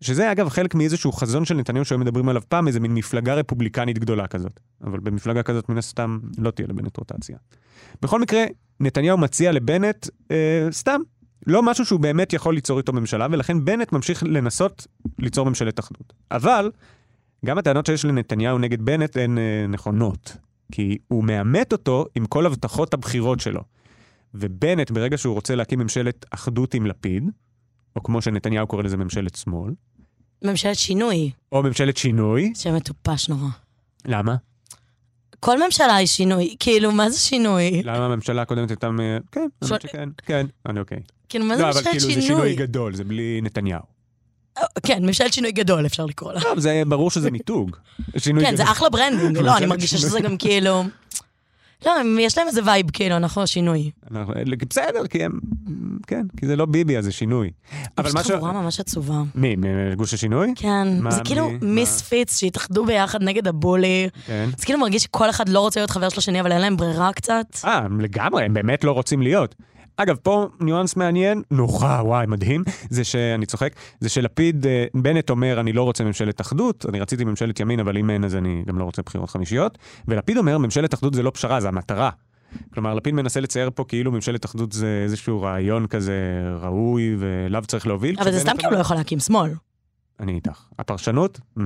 [0.00, 3.98] שזה אגב חלק מאיזשהו חזון של נתניהו שהיו מדברים עליו פעם, איזה מין מפלגה רפובליקנית
[3.98, 4.60] גדולה כזאת.
[4.84, 7.36] אבל במפלגה כזאת מן הסתם לא תהיה לבנט רוטציה.
[8.02, 8.44] בכל מקרה,
[8.80, 11.00] נתניהו מציע לבנט אה, סתם,
[11.46, 14.86] לא משהו שהוא באמת יכול ליצור איתו ממשלה, ולכן בנט ממשיך לנסות
[15.18, 16.12] ליצור ממשלת אחדות.
[16.30, 16.70] אבל
[17.46, 20.36] גם הטענות שיש לנתניהו נגד בנט הן אה, נכונות,
[20.72, 23.62] כי הוא מאמת אותו עם כל הבטחות הבחירות שלו.
[24.34, 27.30] ובנט, ברגע שהוא רוצה להקים ממשלת אחדות עם לפיד,
[27.96, 29.72] או כמו שנתניהו קורא לזה ממשלת שמאל,
[30.42, 33.48] ממשלת שינוי, או ממשלת שינוי, שם מטופש נורא.
[34.06, 34.36] למה?
[35.40, 37.82] כל ממשלה היא שינוי, כאילו, מה זה שינוי?
[37.84, 38.88] למה הממשלה הקודמת הייתה...
[39.32, 40.98] כן, שואל- האמת שכן, כן, אני אוקיי.
[41.28, 42.26] כאילו, מה זה לא, אבל ממשלת כאילו זה שינוי?
[42.26, 43.82] שינוי גדול, זה בלי נתניהו.
[44.82, 46.40] כן, ממשלת שינוי גדול אפשר לקרוא לה.
[46.44, 47.76] לא, זה ברור שזה מיתוג.
[48.18, 48.56] שינוי כן.
[48.56, 49.36] זה אחלה branding.
[49.38, 50.10] לא, אני ממשלת מרגישה שינוי.
[50.10, 50.82] שזה גם כאילו...
[51.86, 53.90] לא, יש להם איזה וייב, כאילו, אנחנו שינוי.
[54.10, 54.34] אנחנו-
[54.68, 55.32] בסדר, כי הם...
[56.06, 57.50] כן, כי זה לא ביבי, אז זה שינוי.
[57.98, 58.30] אבל מה ש...
[58.30, 59.22] חבורה ממש עצובה.
[59.34, 60.52] מי, מגוש השינוי?
[60.56, 61.50] כן, זה כאילו?
[61.62, 64.08] misfits שהתאחדו ביחד נגד ה bully.
[64.26, 64.48] כן.
[64.58, 67.12] זה כאילו מרגיש שכל אחד לא רוצה להיות חבר של השני, אבל אין להם ברירה
[67.12, 67.46] קצת.
[67.64, 69.54] אה, לגמרי, הם באמת לא רוצים להיות.
[70.02, 75.60] אגב, פה ניואנס מעניין, נורא, וואי, מדהים, זה שאני צוחק, זה שלפיד, אה, בנט אומר,
[75.60, 78.78] אני לא רוצה ממשלת אחדות, אני רציתי ממשלת ימין, אבל אם אין, אז אני גם
[78.78, 82.10] לא רוצה בחירות חמישיות, ולפיד אומר, ממשלת אחדות זה לא פשרה, זה המטרה.
[82.74, 86.14] כלומר, לפיד מנסה לצייר פה כאילו ממשלת אחדות זה איזשהו רעיון כזה
[86.60, 88.16] ראוי, ואליו צריך להוביל.
[88.20, 89.50] אבל זה סתם כי הוא לא יכול להקים שמאל.
[90.20, 90.64] אני איתך.
[90.78, 91.62] הפרשנות, 100%.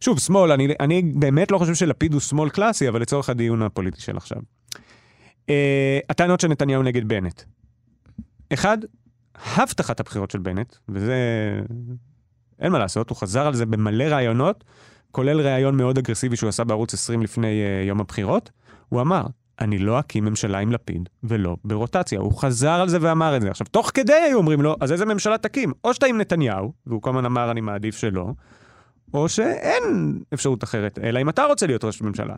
[0.00, 4.00] שוב, שמאל, אני, אני באמת לא חושב שלפיד הוא שמאל קלאסי, אבל לצורך הדיון הפוליטי
[4.00, 4.38] של עכשיו.
[5.46, 5.50] Uh,
[6.08, 7.42] הטענות של נתניהו נגד בנט.
[8.52, 8.78] אחד,
[9.34, 11.14] הבטחת הבחירות של בנט, וזה...
[12.60, 14.64] אין מה לעשות, הוא חזר על זה במלא ראיונות,
[15.10, 18.50] כולל ראיון מאוד אגרסיבי שהוא עשה בערוץ 20 לפני uh, יום הבחירות.
[18.88, 19.26] הוא אמר,
[19.60, 22.20] אני לא אקים ממשלה עם לפיד ולא ברוטציה.
[22.20, 23.50] הוא חזר על זה ואמר את זה.
[23.50, 25.72] עכשיו, תוך כדי היו אומרים לו, אז איזה ממשלה תקים?
[25.84, 28.26] או שאתה עם נתניהו, והוא כל הזמן אמר, אני מעדיף שלא,
[29.14, 32.34] או שאין אפשרות אחרת, אלא אם אתה רוצה להיות ראש ממשלה.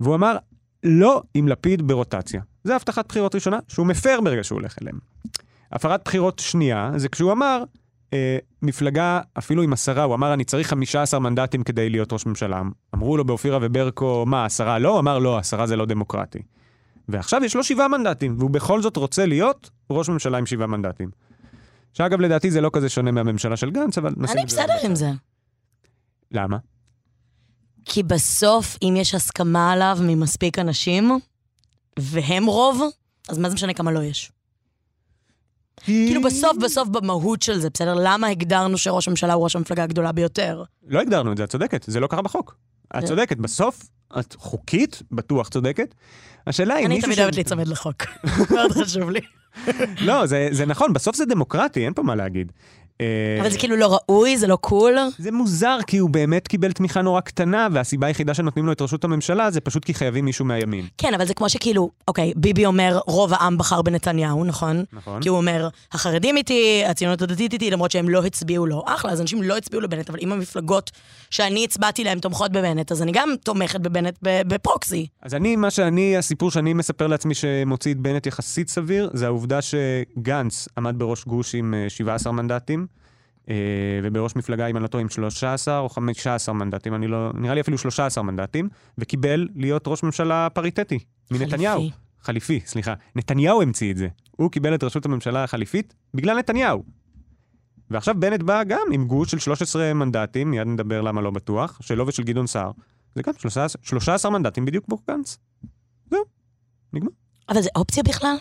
[0.00, 0.36] והוא אמר,
[0.84, 2.42] לא עם לפיד ברוטציה.
[2.64, 4.98] זה הבטחת בחירות ראשונה שהוא מפר ברגע שהוא הולך אליהם.
[5.72, 7.64] הפרת בחירות שנייה זה כשהוא אמר,
[8.12, 12.62] אה, מפלגה, אפילו עם עשרה, הוא אמר, אני צריך 15 מנדטים כדי להיות ראש ממשלה.
[12.94, 14.88] אמרו לו באופירה וברקו, מה, עשרה לא?
[14.88, 16.42] הוא אמר, לא, עשרה זה לא דמוקרטי.
[17.08, 21.10] ועכשיו יש לו שבעה מנדטים, והוא בכל זאת רוצה להיות ראש ממשלה עם שבעה מנדטים.
[21.92, 24.86] שאגב, לדעתי זה לא כזה שונה מהממשלה של גנץ, אבל נשים אני את זה בסדר.
[24.88, 25.10] עם זה.
[26.30, 26.56] למה?
[27.84, 31.18] כי בסוף, אם יש הסכמה עליו ממספיק אנשים,
[31.98, 32.82] והם רוב,
[33.28, 34.32] אז מה זה משנה כמה לא יש?
[35.86, 37.94] כאילו בסוף, בסוף במהות של זה, בסדר?
[37.98, 40.64] למה הגדרנו שראש הממשלה הוא ראש המפלגה הגדולה ביותר?
[40.88, 42.56] לא הגדרנו את זה, את צודקת, זה לא קרה בחוק.
[42.96, 43.82] את זה- צודקת, בסוף,
[44.18, 45.94] את חוקית, בטוח צודקת.
[46.46, 48.02] השאלה היא, אני תמיד אוהבת להיצמד לחוק.
[48.54, 49.20] מאוד חשוב לי.
[50.06, 52.52] לא, זה נכון, בסוף זה דמוקרטי, אין פה מה להגיד.
[53.02, 54.94] אה, אבל זה כאילו לא ראוי, זה לא קול.
[55.18, 59.04] זה מוזר, כי הוא באמת קיבל תמיכה נורא קטנה, והסיבה היחידה שנותנים לו את ראשות
[59.04, 60.86] הממשלה זה פשוט כי חייבים מישהו מהימין.
[60.98, 64.84] כן, אבל זה כמו שכאילו, אוקיי, ביבי אומר, רוב העם בחר בנתניהו, נכון?
[64.92, 65.22] נכון?
[65.22, 68.82] כי הוא אומר, החרדים איתי, הציונות הדתית איתי, למרות שהם לא הצביעו לו.
[68.86, 70.90] אחלה, אז אנשים לא הצביעו לבנט, אבל אם המפלגות
[71.30, 75.06] שאני הצבעתי להן תומכות בבנט, אז אני גם תומכת בבנט בפרוקסי.
[75.22, 79.58] אז אני, מה שאני, הסיפור שאני מספר לעצמי שמוציא את בנט יחסית סביר, זה העובדה
[79.62, 82.91] שגנץ עמד בראש גוש עם אה, 17 מנדטים, אה,
[84.02, 87.60] ובראש מפלגה, אם אני לא טועה, עם 13 או 15 מנדטים, אני לא, נראה לי
[87.60, 90.98] אפילו 13 מנדטים, וקיבל להיות ראש ממשלה פריטטי,
[91.30, 91.80] מנתניהו.
[91.80, 91.96] חליפי.
[92.22, 92.94] חליפי, סליחה.
[93.16, 94.08] נתניהו המציא את זה.
[94.30, 96.82] הוא קיבל את ראשות הממשלה החליפית בגלל נתניהו.
[97.90, 102.06] ועכשיו בנט בא גם עם גוש של 13 מנדטים, מיד נדבר למה לא בטוח, שלו
[102.06, 102.70] ושל גדעון סער.
[103.14, 105.38] זה גם 13, 13 מנדטים בדיוק כמו גנץ.
[106.10, 106.22] זהו,
[106.92, 107.10] נגמר.
[107.48, 108.36] אבל זה אופציה בכלל?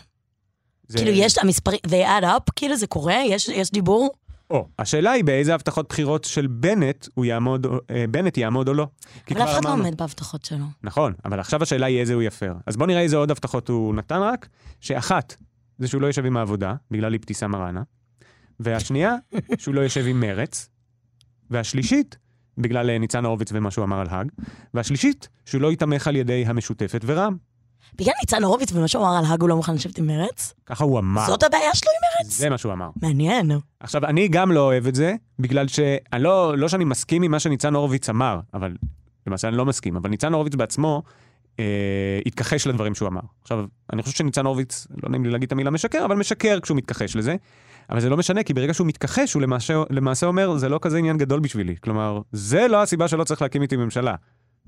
[0.87, 0.97] זה...
[0.97, 2.51] כאילו, יש המספרים, they add up?
[2.55, 3.15] כאילו, זה קורה?
[3.25, 4.09] יש יש דיבור?
[4.51, 8.87] או, השאלה היא באיזה הבטחות בחירות של בנט הוא יעמוד, אה, בנט יעמוד או לא.
[9.31, 10.65] אבל אף אחד לא עומד בהבטחות שלו.
[10.83, 12.53] נכון, אבל עכשיו השאלה היא איזה הוא יפר.
[12.65, 14.47] אז בואו נראה איזה עוד הבטחות הוא נתן רק,
[14.79, 15.35] שאחת,
[15.77, 17.81] זה שהוא לא יושב עם העבודה, בגלל אבתיסאם מראענה,
[18.59, 19.15] והשנייה,
[19.57, 20.69] שהוא לא יושב עם מרץ,
[21.49, 22.17] והשלישית,
[22.57, 24.31] בגלל אה, ניצן הורוביץ ומה שהוא אמר על האג,
[24.73, 27.50] והשלישית, שהוא לא ייתמך על ידי המשותפת ורע"מ.
[27.95, 30.53] בגלל ניצן הורוביץ ומה שהוא אמר על האג הוא לא מוכן לשבת עם מרץ?
[30.65, 31.27] ככה הוא אמר.
[31.27, 32.37] זאת הבעיה שלו עם מרץ?
[32.37, 32.89] זה מה שהוא אמר.
[33.01, 33.51] מעניין.
[33.79, 37.39] עכשיו, אני גם לא אוהב את זה, בגלל שאני לא, לא שאני מסכים עם מה
[37.39, 38.75] שניצן הורוביץ אמר, אבל
[39.27, 41.03] למעשה אני לא מסכים, אבל ניצן הורוביץ בעצמו
[41.59, 43.21] אה, התכחש לדברים שהוא אמר.
[43.41, 46.77] עכשיו, אני חושב שניצן הורוביץ, לא נעים לי להגיד את המילה משקר, אבל משקר כשהוא
[46.77, 47.35] מתכחש לזה,
[47.89, 50.97] אבל זה לא משנה, כי ברגע שהוא מתכחש, הוא למעשה, למעשה אומר, זה לא כזה
[50.97, 51.75] עניין גדול בשבילי.
[51.81, 54.15] כלומר, זה לא הסיבה שלא צריך להקים איתי ממשלה.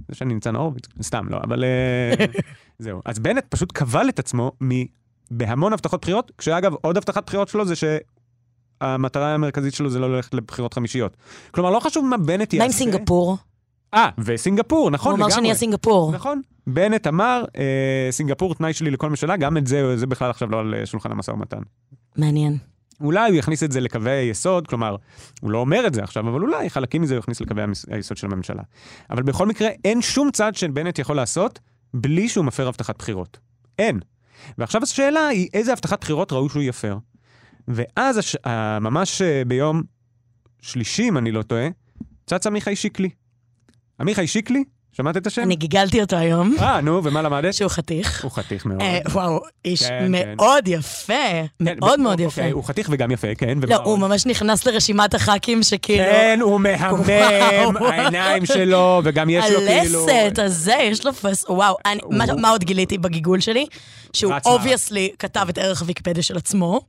[0.08, 2.26] זה שאני ניצן הורוביץ, סתם לא, אבל אה,
[2.80, 3.02] זהו.
[3.06, 4.52] אז בנט פשוט כבל את עצמו.
[5.32, 7.84] בהמון הבטחות בחירות, כשאגב, עוד הבטחת בחירות שלו זה ש...
[8.82, 11.18] המטרה המרכזית שלו זה לא ללכת לבחירות חמישיות.
[11.52, 12.58] כלומר, לא חשוב מה בנט יעשה.
[12.58, 13.38] מה עם סינגפור?
[13.94, 15.42] אה, וסינגפור, נכון, הוא אמר לגמרי.
[15.42, 16.12] שנהיה סינגפור.
[16.12, 16.42] נכון.
[16.68, 20.60] בנט אמר, אה, סינגפור תנאי שלי לכל ממשלה, גם את זה, זה בכלל עכשיו לא
[20.60, 21.62] על אה, שולחן המשא ומתן.
[22.18, 22.58] מעניין.
[23.02, 24.96] אולי הוא יכניס את זה לקווי היסוד, כלומר,
[25.42, 28.28] הוא לא אומר את זה עכשיו, אבל אולי חלקים מזה הוא יכניס לקווי היסוד של
[28.28, 28.64] הממשלה.
[29.10, 31.60] אבל בכל מקרה, אין שום צעד שבנט יכול לעשות
[31.94, 33.40] בלי שהוא מפר הבטחת בחירות.
[33.80, 34.00] אין.
[34.58, 36.98] ועכשיו השאלה היא, איזה הבטחת בחירות ראוי שהוא יפר?
[37.68, 38.36] ואז הש...
[38.82, 39.84] ממש אה, ביום
[40.62, 41.68] שלישי, אם אני לא טועה,
[42.26, 43.10] צץ עמיחי שיקלי.
[44.00, 44.64] עמיחי שיקלי,
[44.98, 45.42] שמעת את השם?
[45.42, 47.54] אני גיגלתי אותו היום, אה, נו, ומה למדת?
[47.54, 48.24] שהוא חתיך.
[48.24, 48.82] הוא חתיך מאוד.
[48.82, 50.34] אה, וואו, איש כן, כן.
[50.38, 51.14] מאוד יפה.
[51.66, 52.54] כן, מאוד מאוד אוקיי, יפה.
[52.54, 53.58] הוא חתיך וגם יפה, כן.
[53.68, 53.76] לא?
[53.76, 56.04] הוא ממש נכנס לרשימת הח"כים שכאילו...
[56.04, 57.78] כן, הוא מהמם.
[57.78, 60.10] העיניים שלו, וגם יש לו כאילו...
[60.10, 61.46] הלסת הזה, יש לו פס...
[61.50, 62.02] וואו, אני-
[62.38, 63.66] מה- עוד גיליתי בגיגול שלי?
[64.14, 64.34] שהוא.
[64.46, 66.82] obviously כתב את ערך הוויקיפדיה של עצמו.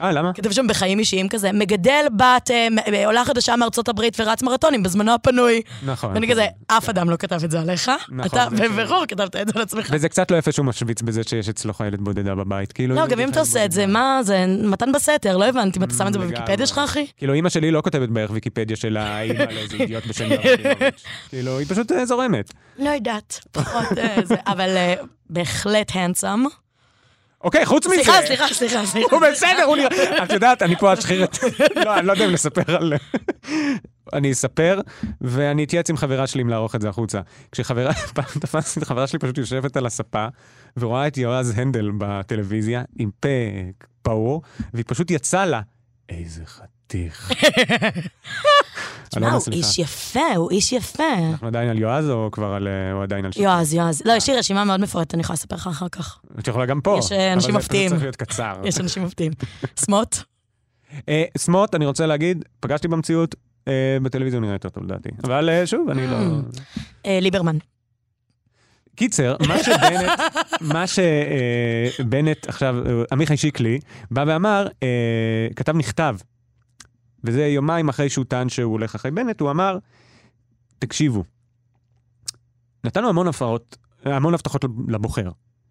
[0.00, 0.32] אה, למה?
[0.32, 4.82] כתב שם בחיים אישיים כזה, מגדל בת אה, אה, עולה חדשה מארצות הברית ורץ מרתונים
[4.82, 5.62] בזמנו הפנוי.
[5.86, 6.14] נכון.
[6.14, 7.90] ואני כזה, אף אדם לא כתב את זה עליך.
[8.08, 9.88] נכון, אתה בבירור כתבת את זה על עצמך.
[9.90, 12.94] וזה קצת לא יפה שהוא משוויץ בזה שיש אצלו חיילת בודדה בבית, כאילו...
[12.94, 13.86] לא, גם אם אתה עושה את זה.
[13.86, 16.18] מה זה, מתן בסתר, לא הבנתי, אם אתה שם את זה.
[16.18, 17.06] בוויקיפדיה שלך, אחי?
[17.16, 20.28] כאילו, אימא שלי לא כותבת בערך ויקיפדיה שלה, אימא לאיזה אידיוט בשם.
[21.28, 22.52] כאילו, היא פשוט אה, זורמת.
[22.78, 23.84] לא יודעת, פחות
[24.24, 24.76] זה, אבל
[25.30, 25.92] בהחלט.
[27.44, 27.94] אוקיי, חוץ מזה...
[27.94, 29.16] סליחה, סליחה, סליחה, סליחה.
[29.16, 30.24] הוא בסדר, הוא נראה...
[30.24, 31.38] את יודעת, אני פה אשחיר את...
[31.84, 32.92] לא, אני לא יודע אם לספר על...
[34.12, 34.80] אני אספר,
[35.20, 37.20] ואני אתייעץ עם חברה שלי אם לערוך את זה החוצה.
[37.52, 40.26] כשחברה, פעם תפסתי את החברה שלי פשוט יושבת על הספה,
[40.76, 43.28] ורואה את יועז הנדל בטלוויזיה, עם פה
[44.02, 44.42] פעור,
[44.74, 45.60] והיא פשוט יצאה לה,
[46.08, 47.32] איזה חתיך.
[49.14, 49.68] תשמע, אלונה, הוא סליחה.
[49.68, 51.02] איש יפה, הוא איש יפה.
[51.30, 52.68] אנחנו עדיין על יועז או כבר על...
[52.68, 53.44] אה, או עדיין על שיקלי?
[53.46, 54.02] יועז, יועז.
[54.04, 56.20] לא, יש לי רשימה מאוד מפורטת, אני יכולה לספר לך אחר כך.
[56.38, 56.96] את יכולה גם פה.
[56.98, 57.88] יש, אה, אנשים אבל מפתיעים.
[57.88, 58.68] זה פשוט צריך להיות קצר.
[58.68, 59.32] יש אנשים מפתיעים.
[59.76, 60.16] סמוט?
[61.08, 63.34] אה, סמוט, אני רוצה להגיד, פגשתי במציאות,
[63.68, 65.08] אה, בטלוויזיה נראה יותר טוב לדעתי.
[65.24, 66.16] אבל אה, שוב, אני לא...
[67.06, 67.56] אה, ליברמן.
[68.96, 70.20] קיצר, מה שבנט,
[70.74, 73.78] מה שבנט עכשיו, אה, עמיחי שיקלי,
[74.10, 74.88] בא ואמר, אה,
[75.56, 76.16] כתב מכתב
[77.24, 79.78] וזה יומיים אחרי שהוא טען שהוא הולך אחרי בנט, הוא אמר,
[80.78, 81.24] תקשיבו,
[82.84, 85.30] נתנו המון הפרות, המון הבטחות לבוחר.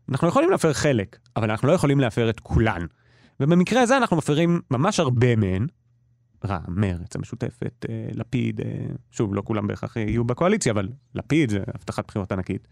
[0.09, 2.85] אנחנו יכולים להפר חלק, אבל אנחנו לא יכולים להפר את כולן.
[3.39, 5.67] ובמקרה הזה אנחנו מפרים ממש הרבה מהן.
[6.45, 8.65] רע"מ, מרצ, המשותפת, אה, לפיד, אה,
[9.11, 12.67] שוב, לא כולם בהכרח יהיו בקואליציה, אבל לפיד זה הבטחת בחירות ענקית.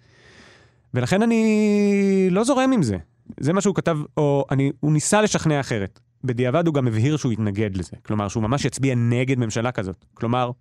[0.93, 2.97] ולכן אני לא זורם עם זה.
[3.39, 5.99] זה מה שהוא כתב, או אני, הוא ניסה לשכנע אחרת.
[6.23, 7.97] בדיעבד הוא גם הבהיר שהוא יתנגד לזה.
[8.05, 10.05] כלומר, שהוא ממש יצביע נגד ממשלה כזאת.
[10.13, 10.51] כלומר,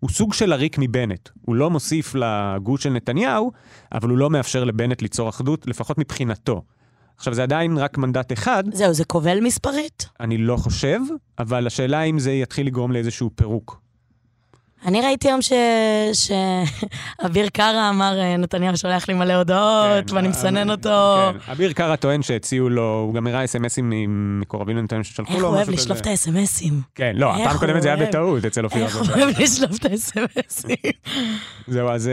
[0.00, 1.28] הוא סוג של עריק מבנט.
[1.42, 3.52] הוא לא מוסיף לגוש של נתניהו,
[3.92, 6.62] אבל הוא לא מאפשר לבנט ליצור אחדות, לפחות מבחינתו.
[7.16, 8.64] עכשיו, זה עדיין רק מנדט אחד.
[8.72, 10.08] זהו, זה כובל מספרית?
[10.20, 10.98] אני לא חושב,
[11.38, 13.80] אבל השאלה אם זה יתחיל לגרום לאיזשהו פירוק.
[14.84, 15.40] אני ראיתי היום
[16.12, 21.16] שאביר קארה אמר, אה, נתניהו שולח לי מלא הודעות, כן, ואני מסנן אותו.
[21.32, 25.38] כן, אביר קארה טוען שהציעו לו, הוא גם הראה אסמסים ממקורבים לנתניהו ששלחו לו.
[25.38, 26.80] איך הוא אוהב לשלוף את האסמסים.
[26.94, 28.84] כן, לא, הפעם קודמת זה היה בטעות אצל אופיר.
[28.84, 30.76] איך הוא אוהב לשלוף את האסמסים.
[31.66, 32.10] זהו, אז...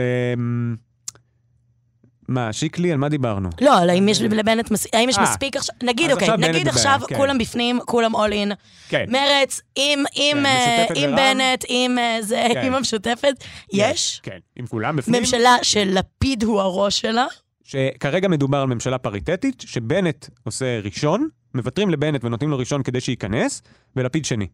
[2.30, 3.48] מה, שיקלי, על מה דיברנו?
[3.60, 5.22] לא, על האם יש לבנט, האם יש אה.
[5.22, 7.16] מספיק עכשיו, נגיד, אוקיי, נגיד עכשיו כן.
[7.16, 8.52] כולם בפנים, כולם אול אין.
[8.88, 9.04] כן.
[9.08, 13.34] מרץ, עם כן, אה, בנט, עם אה, זה, עם המשותפת,
[13.72, 14.20] יש?
[14.22, 15.20] כן, עם כולם בפנים.
[15.20, 17.26] ממשלה שלפיד הוא הראש שלה.
[17.64, 23.62] שכרגע מדובר על ממשלה פריטטית, שבנט עושה ראשון, מוותרים לבנט ונותנים לו ראשון כדי שייכנס,
[23.96, 24.46] ולפיד שני.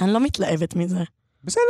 [0.00, 1.04] אני לא מתלהבת מזה.
[1.44, 1.62] בסדר.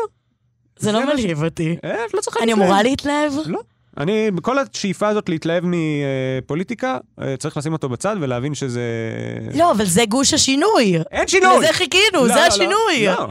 [0.79, 1.77] זה לא מלהיב אותי.
[2.15, 2.43] לא צריך להתלהב.
[2.43, 3.33] אני אמורה להתלהב?
[3.47, 3.61] לא.
[3.99, 8.83] אני, בכל השאיפה הזאת להתלהב מפוליטיקה, אה, צריך לשים אותו בצד ולהבין שזה...
[9.55, 10.95] לא, אבל זה גוש השינוי.
[11.11, 11.59] אין שינוי!
[11.59, 13.07] לזה חיכינו, לא, זה לא, השינוי.
[13.07, 13.29] לא.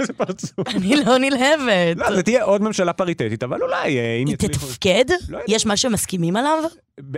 [0.00, 0.68] איזה פרצוף.
[0.68, 1.96] אני לא נלהבת.
[1.96, 4.66] לא, זה תהיה עוד ממשלה פריטטית, אבל אולי אה, אם יצליחו...
[4.66, 5.04] היא תתפקד?
[5.48, 6.64] יש משהו שמסכימים עליו?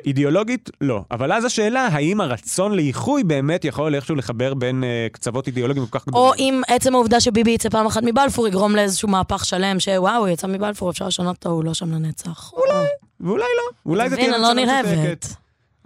[0.07, 1.01] אידיאולוגית, לא.
[1.11, 5.99] אבל אז השאלה, האם הרצון לאיחוי באמת יכול איכשהו לחבר בין uh, קצוות אידיאולוגיים כל
[5.99, 6.29] כך גדולים?
[6.29, 10.29] או אם עצם העובדה שביבי יצא פעם אחת מבלפור יגרום לאיזשהו מהפך שלם, שוואו, הוא
[10.29, 12.53] יצא מבלפור, אפשר לשנות אותו, הוא לא שם לנצח.
[12.53, 12.87] אולי,
[13.21, 13.90] ואולי לא.
[13.90, 15.27] אולי זה תהיה ממשלה נלהבת.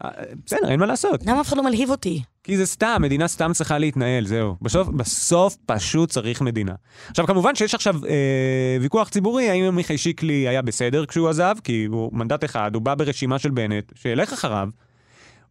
[0.04, 0.10] אה,
[0.46, 1.20] בסדר, אין מה לעשות.
[1.26, 2.22] למה אף אחד לא מלהיב אותי?
[2.44, 4.56] כי זה סתם, מדינה סתם צריכה להתנהל, זהו.
[4.62, 6.74] בסוף, בסוף פשוט צריך מדינה.
[7.10, 11.84] עכשיו, כמובן שיש עכשיו אה, ויכוח ציבורי, האם עמיחי שיקלי היה בסדר כשהוא עזב, כי
[11.84, 14.68] הוא מנדט אחד, הוא בא ברשימה של בנט, שילך אחריו,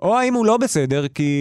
[0.02, 1.32] או האם הוא לא בסדר כי...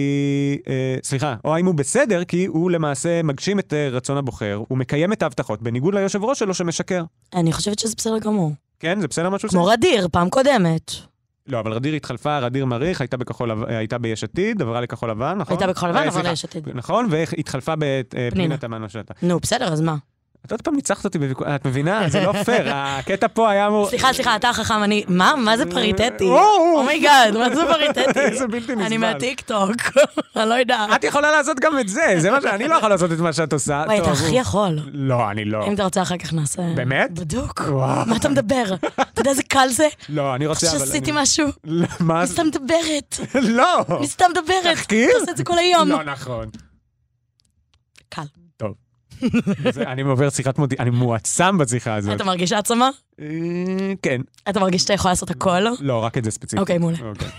[0.67, 4.77] אה, סליחה, או האם הוא בסדר כי הוא למעשה מגשים את אה, רצון הבוחר, הוא
[4.77, 7.03] מקיים את ההבטחות, בניגוד ליושב ראש שלו שמשקר.
[7.33, 8.51] אני חושבת שזה בסדר גמור.
[8.79, 9.57] כן, זה בסדר מה שהוא עושה?
[9.57, 11.08] כמו רדיר, פעם קודמת.
[11.49, 15.53] לא, אבל רדיר התחלפה, רדיר מריח, הייתה, בכחול, הייתה ביש עתיד, עברה לכחול לבן, נכון?
[15.57, 16.69] הייתה בכחול לבן, אה, עברה ליש עתיד.
[16.73, 19.13] נכון, והתחלפה בפנינה תמנו שטה.
[19.21, 19.95] נו, בסדר, אז מה?
[20.45, 22.09] את עוד פעם ניצחת אותי בוויכוח, את מבינה?
[22.09, 23.89] זה לא פייר, הקטע פה היה אמור...
[23.89, 25.03] סליחה, סליחה, אתה חכם, אני...
[25.07, 25.33] מה?
[25.37, 26.29] מה זה פריטטי?
[26.75, 28.19] oh my god, מה זה פריטטי?
[28.31, 28.85] איזה בלתי נסבל.
[28.85, 29.71] אני מהטיקטוק,
[30.35, 30.89] אני לא יודעת.
[30.95, 33.53] את יכולה לעשות גם את זה, זה מה שאני לא יכול לעשות את מה שאת
[33.53, 33.83] עושה.
[33.87, 34.79] וואי, אתה הכי יכול.
[34.93, 35.67] לא, אני לא.
[35.67, 36.61] אם אתה רוצה אחר כך נעשה...
[36.75, 37.19] באמת?
[37.19, 37.61] בדוק.
[38.05, 38.63] מה אתה מדבר?
[38.95, 39.87] אתה יודע איזה קל זה?
[40.09, 40.71] לא, אני רוצה...
[40.71, 40.79] אבל...
[40.79, 41.47] שעשיתי משהו?
[41.99, 42.19] מה?
[42.19, 43.19] אני סתם מדברת.
[43.41, 43.85] לא.
[43.97, 44.73] אני סתם מדברת.
[44.73, 45.09] תחקיר?
[45.09, 45.89] אתה עושה את זה כל היום.
[45.89, 46.49] לא נכון.
[48.09, 48.38] קל.
[49.91, 52.15] אני עובר שיחת מודיעין, אני מועצם בשיחה הזאת.
[52.15, 52.89] אתה מרגיש העצמה?
[53.19, 53.25] אה,
[54.01, 54.21] כן.
[54.49, 55.59] אתה מרגיש שאתה יכול לעשות הכל?
[55.79, 56.59] לא, רק את זה ספציפית.
[56.59, 56.97] אוקיי, מעולה.
[57.01, 57.29] אוקיי.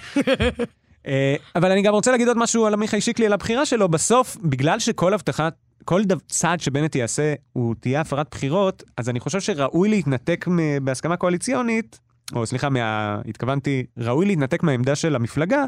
[1.07, 3.89] אה, אבל אני גם רוצה להגיד עוד משהו על עמיחי שיקלי, על הבחירה שלו.
[3.89, 5.49] בסוף, בגלל שכל הבטחה,
[5.85, 10.47] כל צעד שבנט יעשה, הוא תהיה הפרת בחירות, אז אני חושב שראוי להתנתק
[10.83, 11.99] בהסכמה קואליציונית,
[12.33, 13.21] או סליחה, מה...
[13.29, 15.65] התכוונתי, ראוי להתנתק מהעמדה של המפלגה,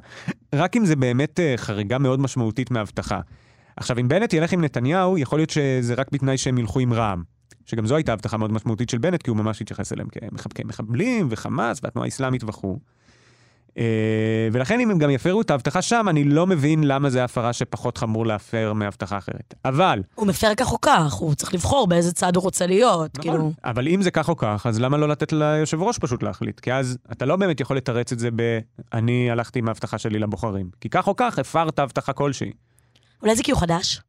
[0.55, 3.21] רק אם זה באמת אה, חריגה מאוד משמעותית מהבטחה.
[3.77, 7.23] עכשיו, אם בנט ילך עם נתניהו, יכול להיות שזה רק בתנאי שהם ילכו עם רע"מ.
[7.67, 11.27] שגם זו הייתה הבטחה מאוד משמעותית של בנט, כי הוא ממש התייחס אליהם כמחבקי מחבלים
[11.31, 12.79] וחמאס והתנועה האסלאמית וכו'.
[13.71, 13.75] Uh,
[14.53, 17.99] ולכן אם הם גם יפרו את ההבטחה שם, אני לא מבין למה זה הפרה שפחות
[17.99, 19.55] חמור להפר מהבטחה אחרת.
[19.65, 20.03] אבל...
[20.15, 23.53] הוא מפר כך או כך, הוא צריך לבחור באיזה צד הוא רוצה להיות, נכון, כאילו...
[23.65, 26.61] אבל אם זה כך או כך, אז למה לא לתת ליושב ראש פשוט להחליט?
[26.61, 28.59] כי אז אתה לא באמת יכול לתרץ את זה ב...
[28.93, 30.71] אני הלכתי עם ההבטחה שלי לבוחרים.
[30.81, 32.53] כי כך או כך הפרת הבטחה כלשהי.
[33.23, 34.01] אולי זה כי הוא חדש?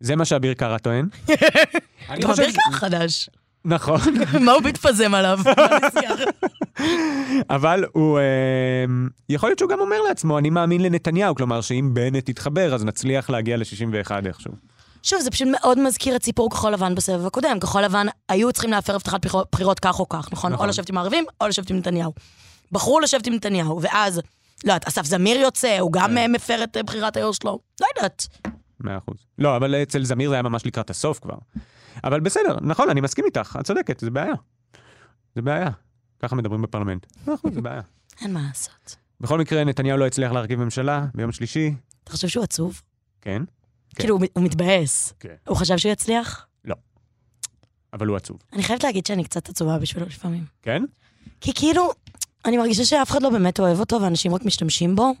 [0.00, 1.08] זה מה שאביר קארה טוען.
[2.20, 3.30] גם אביר קארה חדש.
[3.64, 4.00] נכון.
[4.46, 5.38] מה הוא מתפזם עליו?
[7.50, 8.24] אבל הוא, אה,
[9.28, 13.30] יכול להיות שהוא גם אומר לעצמו, אני מאמין לנתניהו, כלומר שאם בנט יתחבר, אז נצליח
[13.30, 14.52] להגיע ל-61 איכשהו.
[15.02, 17.60] שוב, זה פשוט מאוד מזכיר את סיפור כחול לבן בסבב הקודם.
[17.60, 20.52] כחול לבן היו צריכים להפר הבטחת בחירות כך או כך, נכון?
[20.52, 20.66] נכון.
[20.66, 22.12] או לשבת עם הערבים, או לשבת עם נתניהו.
[22.72, 24.20] בחרו לשבת עם נתניהו, ואז
[24.64, 26.32] לא יודעת, אסף זמיר יוצא, הוא גם כן.
[26.32, 27.58] מפר את בחירת היו"ר שלו.
[27.80, 28.26] לא יודעת.
[28.80, 29.16] מאה אחוז.
[29.38, 31.34] לא, אבל אצל זמיר זה היה ממש לקראת הסוף כבר.
[32.04, 34.34] אבל בסדר, נכון, אני מסכים איתך, את צודקת, זה בעיה.
[35.34, 35.70] זה בעיה.
[36.22, 37.06] ככה מדברים בפרלמנט.
[37.26, 37.80] נכון, זה בעיה.
[38.20, 38.96] אין מה לעשות.
[39.20, 41.74] בכל מקרה, נתניהו לא הצליח להרכיב ממשלה ביום שלישי.
[42.04, 42.82] אתה חושב שהוא עצוב?
[43.20, 43.42] כן.
[43.94, 45.14] כאילו, הוא מת- הוא מתבאס.
[45.20, 45.34] כן.
[45.48, 46.46] הוא חשב שהוא יצליח?
[47.92, 48.38] אבל הוא עצוב.
[48.52, 50.44] אני חייבת להגיד שאני קצת עצובה בשבילו לפעמים.
[50.62, 50.82] כן?
[51.40, 51.90] כי כאילו,
[52.44, 55.12] אני מרגישה שאף אחד לא באמת אוהב אותו, ואנשים רק משתמשים בו.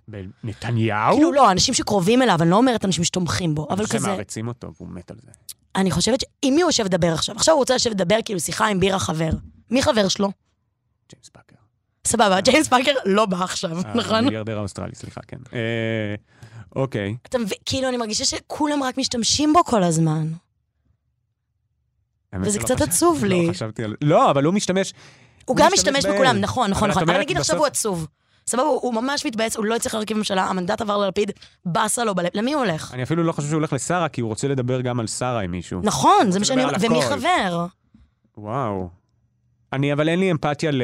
[0.44, 1.14] נתניהו?
[1.14, 3.98] כאילו, לא, אנשים שקרובים אליו, אני לא אומרת אנשים שתומכים בו, אבל כזה...
[3.98, 5.30] שמעריצים אותו, והוא מת על זה.
[5.76, 6.24] אני חושבת ש...
[6.42, 7.36] עם מי הוא יושב לדבר עכשיו?
[7.36, 9.30] עכשיו הוא רוצה לשבת לדבר כאילו שיחה עם בירה חבר.
[9.70, 10.30] מי חבר שלו?
[11.10, 11.56] ג'יימס פאקר.
[12.06, 14.16] סבבה, ג'יימס פאקר לא בא עכשיו, נכון?
[14.16, 15.36] המיליארדר האוסטרלי, סליחה, כן.
[15.52, 16.14] אה,
[16.76, 17.16] אוקיי.
[17.22, 20.28] אתה מבין, כאילו, אני מרגישה שכולם רק משתמשים בו כל הזמן.
[22.42, 23.46] וזה קצת עצוב לי.
[23.46, 23.94] לא על...
[24.02, 24.92] לא, אבל הוא משתמש...
[25.44, 26.06] הוא גם משתמש.
[26.06, 27.02] בכולם, נכון, נכון, נכון.
[27.02, 28.06] אבל נגיד עכשיו הוא עצוב.
[28.46, 31.30] סבבה, הוא ממש מתבאס, הוא לא הצליח להרכיב ממשלה, המנדט עבר ללפיד,
[31.66, 32.28] באסה לו בלב.
[32.34, 32.94] למי הוא הולך?
[32.94, 35.50] אני אפילו לא חושב שהוא הולך לשרה, כי הוא רוצה לדבר גם על שרה עם
[35.50, 35.80] מישהו.
[35.84, 36.76] נכון, זה מה שאני אומרת.
[36.80, 37.02] ומי.
[37.02, 37.66] חבר?
[38.36, 38.88] וואו.
[39.72, 40.82] אני, אבל אין לי אמפתיה ל...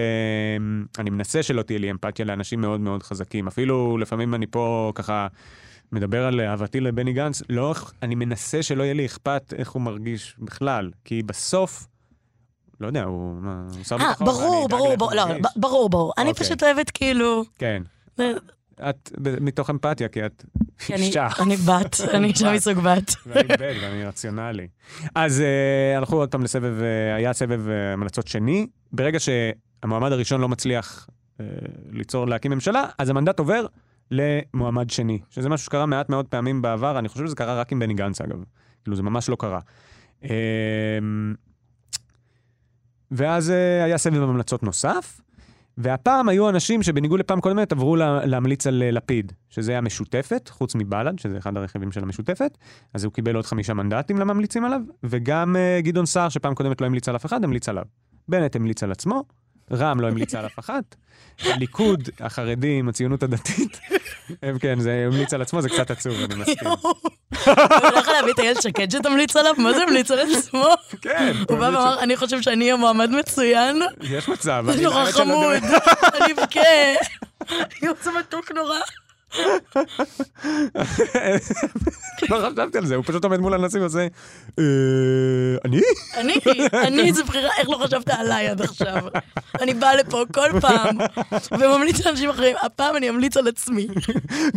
[0.98, 3.46] אני מנסה שלא תהיה לי אמפתיה לאנשים מאוד מאוד חזקים.
[3.46, 5.26] אפילו לפעמים אני פה ככה
[5.92, 10.36] מדבר על אהבתי לבני גנץ, לא, אני מנסה שלא יהיה לי אכפת איך הוא מרגיש
[10.38, 10.90] בכלל.
[11.04, 11.86] כי בסוף,
[12.80, 14.28] לא יודע, הוא, מה, הוא שר אה, ביטחון.
[14.28, 15.24] ואני ברור, ברור, ברור, לא,
[15.56, 16.12] ברור, ברור.
[16.18, 16.44] אני אוקיי.
[16.44, 17.44] פשוט אוהבת כאילו...
[17.58, 17.82] כן.
[18.88, 20.44] את, ב- מתוך אמפתיה, כי את
[20.90, 21.28] אישה.
[21.40, 23.14] אני בת, אני אישה מסוג בת.
[23.26, 24.68] ואני בן ואני רציונלי.
[25.14, 28.66] אז uh, הלכו עוד פעם לסבב, uh, היה סבב המלצות שני.
[28.92, 31.08] ברגע שהמועמד הראשון לא מצליח
[31.90, 33.66] ליצור, להקים ממשלה, אז המנדט עובר
[34.10, 37.78] למועמד שני, שזה משהו שקרה מעט מאוד פעמים בעבר, אני חושב שזה קרה רק עם
[37.78, 38.44] בני גנץ אגב.
[38.84, 39.60] כאילו זה ממש לא קרה.
[43.10, 45.20] ואז uh, היה סבב המלצות נוסף,
[45.78, 50.48] והפעם היו אנשים שבניגוד לפעם קודמת עברו לה, להמליץ על אה, לפיד, שזה היה משותפת,
[50.48, 52.58] חוץ מבל"ד, שזה אחד הרכיבים של המשותפת,
[52.94, 56.86] אז הוא קיבל עוד חמישה מנדטים לממליצים עליו, וגם uh, גדעון סער, שפעם קודמת לא
[56.86, 57.84] המליץ על אף אחד, המליץ עליו.
[58.28, 59.24] בנט המליץ על עצמו,
[59.72, 60.94] רע"מ לא המליץ על אף אחת,
[61.44, 63.80] הליכוד, החרדים, הציונות הדתית,
[64.42, 66.68] הם כן, זה המליץ על עצמו, זה קצת עצוב, אני מסכים.
[66.68, 66.94] הוא
[67.92, 69.54] הולך להביא את איילת שקד שתמליץ עליו?
[69.58, 70.64] מה זה המליץ על עצמו?
[71.02, 73.82] כן, הוא בא ואמר, אני חושב שאני אהיה מועמד מצוין.
[74.02, 74.64] יש מצב.
[74.66, 75.56] זה אני- נורא לא חמוד,
[76.22, 76.60] אני אבכה.
[77.82, 78.78] יואו, זה מתוק נורא.
[82.30, 84.06] לא חשבתי על זה, הוא פשוט עומד מול הנשיא ועושה,
[84.58, 84.64] "אה,
[85.64, 85.80] אני?
[86.16, 86.34] אני,
[86.72, 88.96] אני, זו בחירה, איך לא חשבת עליי עד עכשיו?
[89.60, 90.96] אני באה לפה כל פעם
[91.60, 93.86] וממליץ לאנשים אחרים, הפעם אני אמליץ על עצמי.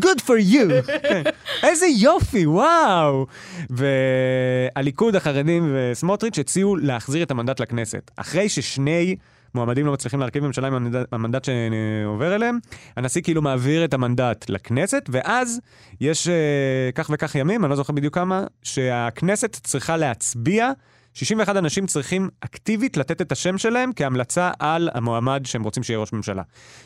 [0.06, 0.88] Good for you.
[1.02, 1.24] כן.
[1.64, 3.26] איזה יופי, וואו.
[3.70, 8.12] והליכוד, החרדים וסמוטריץ' הציעו להחזיר את המנדט לכנסת.
[8.16, 9.16] אחרי ששני
[9.56, 12.60] מועמדים לא מצליחים להרכיב ממשלה עם המנדט, שעובר אליהם,
[12.98, 15.60] הנשיא כאילו מעביר את המנדט לכנסת, ואז
[16.02, 20.72] יש אה, כך וכך ימים, אני לא זוכר בדיוק כמה, שהכנסת צריכה להצביע.
[21.14, 26.14] 61 אנשים צריכים אקטיבית לתת את השם שלהם כהמלצה על המועמד שהם רוצים שיהיה ראש
[26.14, 26.44] ממשלה.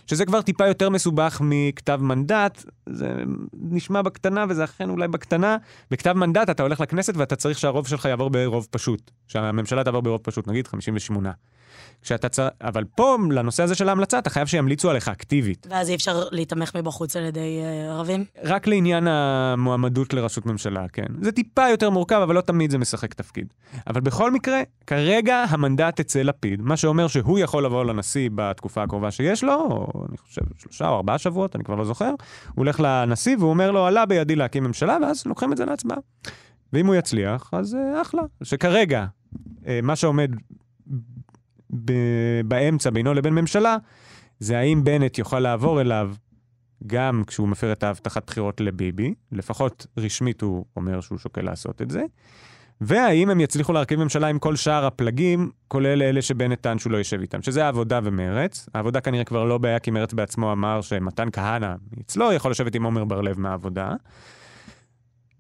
[0.08, 3.14] שזה כבר טיפה יותר מסובך מכתב מנדט, זה
[3.54, 5.58] נשמע בקטנה וזה אכן אולי בקטנה.
[5.92, 9.12] בכתב מנדט אתה הולך לכנסת ואתה צריך שהרוב שלך יעבור ברוב פשוט.
[9.28, 11.32] שהממשלה תעבור ברוב פשוט, נגיד 58.
[12.02, 12.48] כשאתה צר...
[12.62, 15.68] אבל פה, לנושא הזה של ההמלצה, אתה חייב שימליצו עליך אקטיבית.
[15.70, 18.26] ואז אי אפשר להתמך מבחוץ על ידי אה, ערבים?
[18.44, 21.06] רק לעניין המועמדות לראשות ממשלה, כן.
[21.22, 23.54] זה טיפה יותר מורכב, אבל לא תמיד זה משחק תפקיד.
[23.88, 29.12] אבל בכל מקרה, כרגע המנדט אצל לפיד, מה שאומר שהוא יכול לבוא לנשיא בתקופה הקרובה
[29.12, 32.16] שיש לו, או אני חושב שלושה או ארבעה שבועות, אני כבר לא זוכר, הוא
[32.56, 35.98] הולך לנשיא והוא אומר לו, עלה בידי להקים ממשלה, ואז לוקחים את זה להצבעה.
[36.74, 38.22] ואם הוא יצליח, אז אה, אחלה.
[38.44, 39.06] שכרגע,
[39.68, 40.32] אה, מה שעומד
[42.46, 43.78] באמצע בינו לבין ממשלה,
[44.40, 46.12] זה האם בנט יוכל לעבור אליו
[46.88, 51.90] גם כשהוא מפר את ההבטחת בחירות לביבי, לפחות רשמית הוא אומר שהוא שוקל לעשות את
[51.90, 52.04] זה,
[52.82, 56.98] והאם הם יצליחו להרכיב ממשלה עם כל שאר הפלגים, כולל אלה שבנט טען שהוא לא
[56.98, 58.70] יושב איתם, שזה העבודה ומרץ.
[58.74, 62.84] העבודה כנראה כבר לא בעיה, כי מרץ בעצמו אמר שמתן כהנא אצלו יכול לשבת עם
[62.84, 63.94] עומר בר-לב מהעבודה.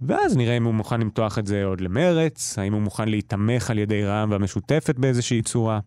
[0.01, 3.77] ואז נראה אם הוא מוכן למתוח את זה עוד למרץ, האם הוא מוכן להיתמך על
[3.77, 5.79] ידי רע"מ והמשותפת באיזושהי צורה.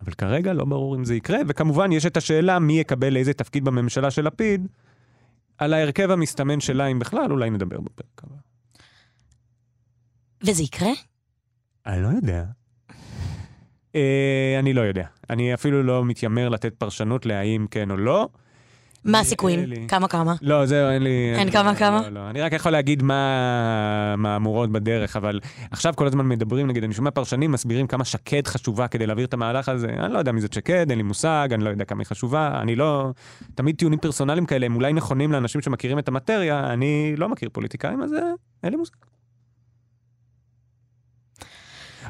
[0.00, 3.64] אבל כרגע לא ברור אם זה יקרה, וכמובן יש את השאלה מי יקבל איזה תפקיד
[3.64, 4.68] בממשלה של לפיד.
[5.58, 8.36] על ההרכב המסתמן שלה, אם בכלל, אולי נדבר בפרק הבא.
[10.46, 10.92] וזה יקרה?
[11.86, 12.44] אני לא יודע.
[13.94, 15.06] אה, אני לא יודע.
[15.30, 18.28] אני אפילו לא מתיימר לתת פרשנות להאם כן או לא.
[19.04, 19.88] מה הסיכויים?
[19.88, 20.34] כמה כמה?
[20.42, 21.34] לא, זהו, אין לי...
[21.34, 22.00] אין כמה לא, כמה?
[22.00, 22.30] לא, לא.
[22.30, 25.40] אני רק יכול להגיד מה המהמורות בדרך, אבל
[25.70, 29.34] עכשיו כל הזמן מדברים, נגיד, אני שומע פרשנים מסבירים כמה שקד חשובה כדי להעביר את
[29.34, 29.88] המהלך הזה.
[29.88, 32.58] אני לא יודע מי זאת שקד, אין לי מושג, אני לא יודע כמה היא חשובה.
[32.62, 33.10] אני לא...
[33.54, 38.02] תמיד טיעונים פרסונליים כאלה הם אולי נכונים לאנשים שמכירים את המטריה, אני לא מכיר פוליטיקאים,
[38.02, 38.18] אז אה,
[38.62, 38.94] אין לי מושג.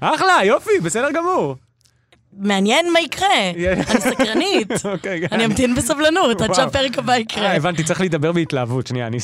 [0.01, 1.57] אחלה, יופי, בסדר גמור.
[2.33, 3.51] מעניין מה יקרה.
[3.51, 4.71] אני סקרנית.
[4.93, 6.55] אוקיי, אני אמתין בסבלנות עד.
[6.55, 7.47] שהפרק הבא יקרה.
[7.47, 8.87] אה, הבנתי, צריך להידבר בהתלהבות.
[8.87, 9.19] שנייה, אני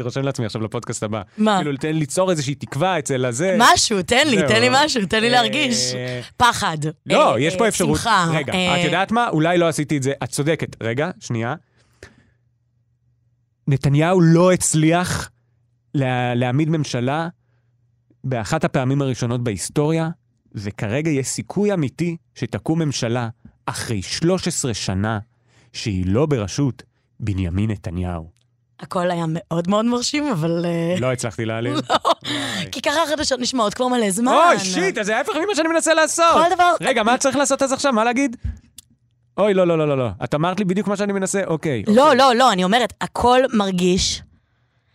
[0.00, 1.22] רושם לעצמי עכשיו לפודקאסט הבא.
[1.38, 1.58] מה?
[1.62, 3.56] כאילו, תן ליצור איזושהי תקווה אצל הזה.
[3.58, 4.36] משהו, תן לי.
[4.48, 5.94] תן לי משהו, תן לי אה, להרגיש.
[6.36, 6.78] פחד.
[7.06, 7.98] לא, אה, יש פה אפשרות.
[7.98, 8.26] שמחה.
[8.32, 9.28] רגע, את יודעת מה?
[9.28, 10.12] אולי לא עשיתי את זה.
[10.24, 10.76] את צודקת.
[10.82, 11.54] רגע, שנייה.
[13.68, 15.30] נתניהו לא הצליח
[15.94, 17.28] לה, להעמיד ממשלה
[18.24, 20.08] באחת הפעמים הראשונות בהיסטוריה,
[20.54, 23.28] וכרגע יש סיכוי אמיתי שתקום ממשלה
[23.66, 25.18] אחרי 13 שנה
[25.72, 26.82] שהיא לא בראשות
[27.20, 28.30] בנימין נתניהו.
[28.80, 30.64] הכל היה מאוד מאוד מרשים, אבל...
[30.64, 31.76] אה, לא הצלחתי להעליב.
[32.72, 34.32] כי ככה החדשות נשמעות כבר מלא זמן.
[34.32, 36.44] אוי, שיט, אז זה ההפך ממה שאני מנסה לעשות.
[36.44, 36.72] כל דבר...
[36.80, 37.92] רגע, מה צריך לעשות אז עכשיו?
[37.92, 38.36] מה להגיד?
[39.38, 40.08] אוי, לא, לא, לא, לא, לא.
[40.24, 41.82] את אמרת לי בדיוק מה שאני מנסה, אוקיי.
[41.86, 44.22] לא, לא, לא, אני אומרת, הכל מרגיש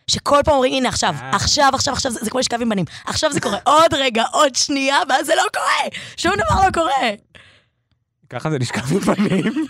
[0.09, 1.29] שכל פעם אומרים, הנה עכשיו, אה.
[1.35, 2.85] עכשיו, עכשיו, עכשיו, זה זה כמו לשכב עם בנים.
[3.05, 5.99] עכשיו זה קורה, עוד רגע, עוד שנייה, ואז זה לא קורה!
[6.17, 7.09] שום דבר לא קורה.
[8.29, 9.65] ככה זה נשכב בפנים.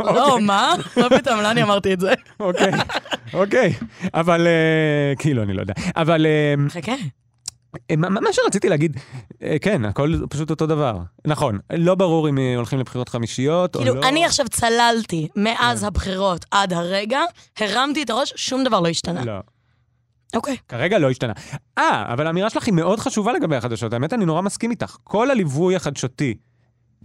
[0.00, 0.74] לא, מה?
[0.96, 2.12] לא פתאום, לא אני אמרתי את זה.
[2.40, 2.72] אוקיי,
[3.34, 3.72] אוקיי.
[4.14, 5.74] אבל, אה, כאילו, אני לא יודע.
[5.96, 6.92] אבל אה, חכה.
[7.96, 8.96] מה שרציתי להגיד,
[9.62, 10.98] כן, הכל פשוט אותו דבר.
[11.26, 13.86] נכון, לא ברור אם הולכים לבחירות חמישיות או לא.
[13.86, 17.20] כאילו, אני עכשיו צללתי מאז הבחירות עד הרגע,
[17.60, 19.24] הרמתי את הראש, שום דבר לא השתנה.
[19.24, 19.40] לא.
[20.34, 20.56] אוקיי.
[20.68, 21.32] כרגע לא השתנה.
[21.78, 23.92] אה, אבל האמירה שלך היא מאוד חשובה לגבי החדשות.
[23.92, 24.96] האמת, אני נורא מסכים איתך.
[25.04, 26.34] כל הליווי החדשותי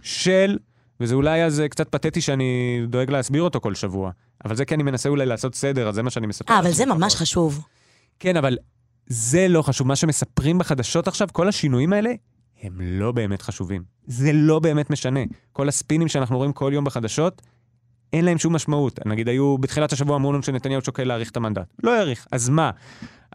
[0.02, 0.58] של,
[1.00, 4.10] וזה אולי אז אה, קצת פתטי שאני דואג להסביר אותו כל שבוע,
[4.44, 6.54] אבל זה כי אני מנסה אולי לעשות סדר, אז זה מה שאני מספר.
[6.54, 7.22] אה, אבל זה ממש לפחות.
[7.22, 7.64] חשוב.
[8.18, 8.58] כן, אבל
[9.06, 9.86] זה לא חשוב.
[9.86, 12.10] מה שמספרים בחדשות עכשיו, כל השינויים האלה,
[12.62, 13.82] הם לא באמת חשובים.
[14.06, 15.20] זה לא באמת משנה.
[15.52, 17.42] כל הספינים שאנחנו רואים כל יום בחדשות,
[18.12, 19.06] אין להם שום משמעות.
[19.06, 21.66] נגיד, היו, בתחילת השבוע אמרו לנו שנתניהו שוקל להאריך את המנדט.
[21.82, 22.26] לא האריך.
[22.32, 22.70] אז מה?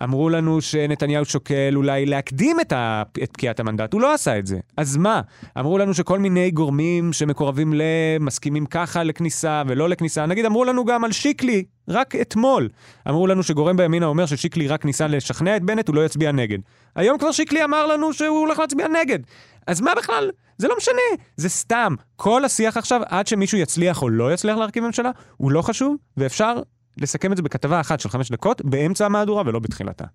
[0.04, 3.04] אמרו לנו שנתניהו שוקל אולי להקדים את, ה...
[3.24, 4.60] את פקיעת המנדט, הוא לא עשה את זה.
[4.78, 5.22] אז מה?
[5.60, 7.82] אמרו לנו שכל מיני גורמים שמקורבים ל...
[8.20, 10.26] מסכימים ככה לכניסה ולא לכניסה.
[10.26, 12.70] נגיד, אמרו לנו גם על שיקלי, רק אתמול.
[13.10, 16.60] אמרו לנו שגורם בימינה אומר ששיקלי רק ניסה לשכנע את בנט, הוא לא יצביע נגד.
[16.96, 19.20] היום כבר שיקלי אמר לנו שהוא הולך להצביע נגד.
[19.68, 20.32] אז מה בכלל?
[20.58, 21.96] זה לא משנה, זה סתם.
[22.16, 26.62] כל השיח עכשיו, עד שמישהו יצליח או לא יצליח להרכיב ממשלה, הוא לא חשוב, ואפשר
[26.98, 30.06] לסכם את זה בכתבה אחת של חמש דקות, באמצע המהדורה ולא בתחילתה.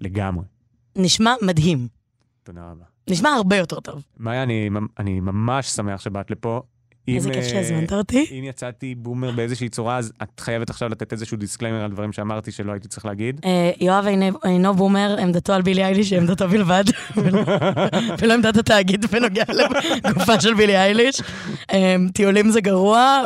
[0.00, 0.44] לגמרי.
[0.96, 1.88] נשמע מדהים.
[2.42, 2.84] תודה רבה.
[3.10, 4.02] נשמע הרבה יותר טוב.
[4.18, 6.60] מאיה, אני, אני ממש שמח שבאת לפה.
[7.08, 8.26] איזה כיף אה, שהזמנת אותי.
[8.38, 12.52] אם יצאתי boomer באיזושהי צורה, אז את חייבת עכשיו לתת איזשהו דיסקליימר על דברים שאמרתי
[12.52, 13.40] שלא הייתי צריך להגיד.
[13.44, 14.06] אה, יואב
[14.44, 16.84] אינו- boomer, עמדתו על בילי אייליש היא עמדתו בלבד,
[17.16, 19.44] ולא- עמדת התאגיד בנוגע
[20.04, 21.22] לגופה של בילי אייליש.
[21.72, 23.22] אה, טיולים זה גרוע,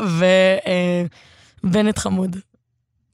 [1.65, 2.37] ובנט חמוד.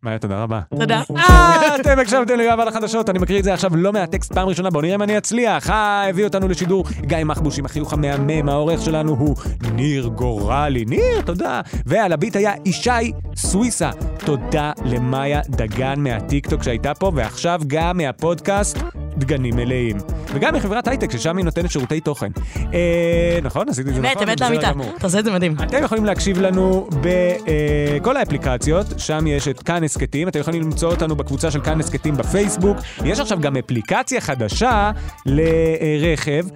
[0.03, 0.61] מאיה, תודה רבה.
[0.79, 1.03] תודה.
[1.17, 4.71] אה, אתם הקשבתם ליואב על החדשות, אני מקריא את זה עכשיו לא מהטקסט פעם ראשונה,
[4.71, 5.71] בואו נראה אם אני אצליח.
[5.71, 9.37] אה, הביא אותנו לשידור גיא מחבוש עם החיוך המהמם, העורך שלנו הוא
[9.73, 10.85] ניר גורלי.
[10.85, 11.61] ניר, תודה.
[11.87, 13.91] ועל הביט היה ישי סוויסה.
[14.25, 18.79] תודה למאיה דגן מהטיקטוק שהייתה פה, ועכשיו גם מהפודקאסט
[19.17, 19.97] דגנים מלאים.
[20.35, 22.31] וגם מחברת הייטק, ששם היא נותנת שירותי תוכן.
[22.75, 23.69] אה, נכון?
[23.69, 24.13] עשיתי את זה נכון?
[24.19, 24.73] אמת, אמת לאמיתה.
[25.03, 25.55] עושה את זה מדהים.
[25.63, 31.17] אתם יכולים להקשיב לנו בכל האפליקציות, שם יש את כאן הסכתים, אתם יכולים למצוא אותנו
[31.17, 34.91] בקבוצה של כאן הסכתים בפייסבוק, יש עכשיו גם אפליקציה חדשה
[35.27, 36.47] לרכב,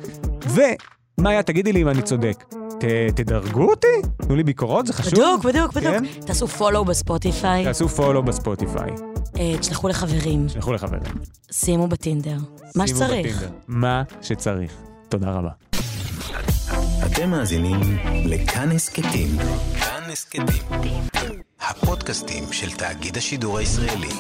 [0.47, 2.45] ומאיה, תגידי לי אם אני צודק,
[2.81, 2.85] ת,
[3.15, 3.87] תדרגו אותי?
[4.17, 5.13] תנו לי ביקורות, זה חשוב?
[5.15, 5.95] בדיוק, בדיוק, בדיוק.
[5.95, 6.05] כן?
[6.27, 9.16] תעשו פולו בספוטיפיי, תעשו פולו בספוטיפיי, אה,
[9.61, 11.03] תשלחו לחברים, שלחו לחברים.
[11.51, 12.37] שימו בטינדר.
[12.75, 13.37] מה שצריך.
[13.37, 13.57] בטינדר.
[13.69, 14.73] מה שצריך.
[15.09, 15.51] תודה רבה.
[17.07, 17.81] אתם מאזינים
[18.25, 19.29] לכאן הסכתים.
[19.81, 21.03] כאן הסכתים.
[21.61, 24.13] הפודקאסטים של תאגיד השידור הישראלי.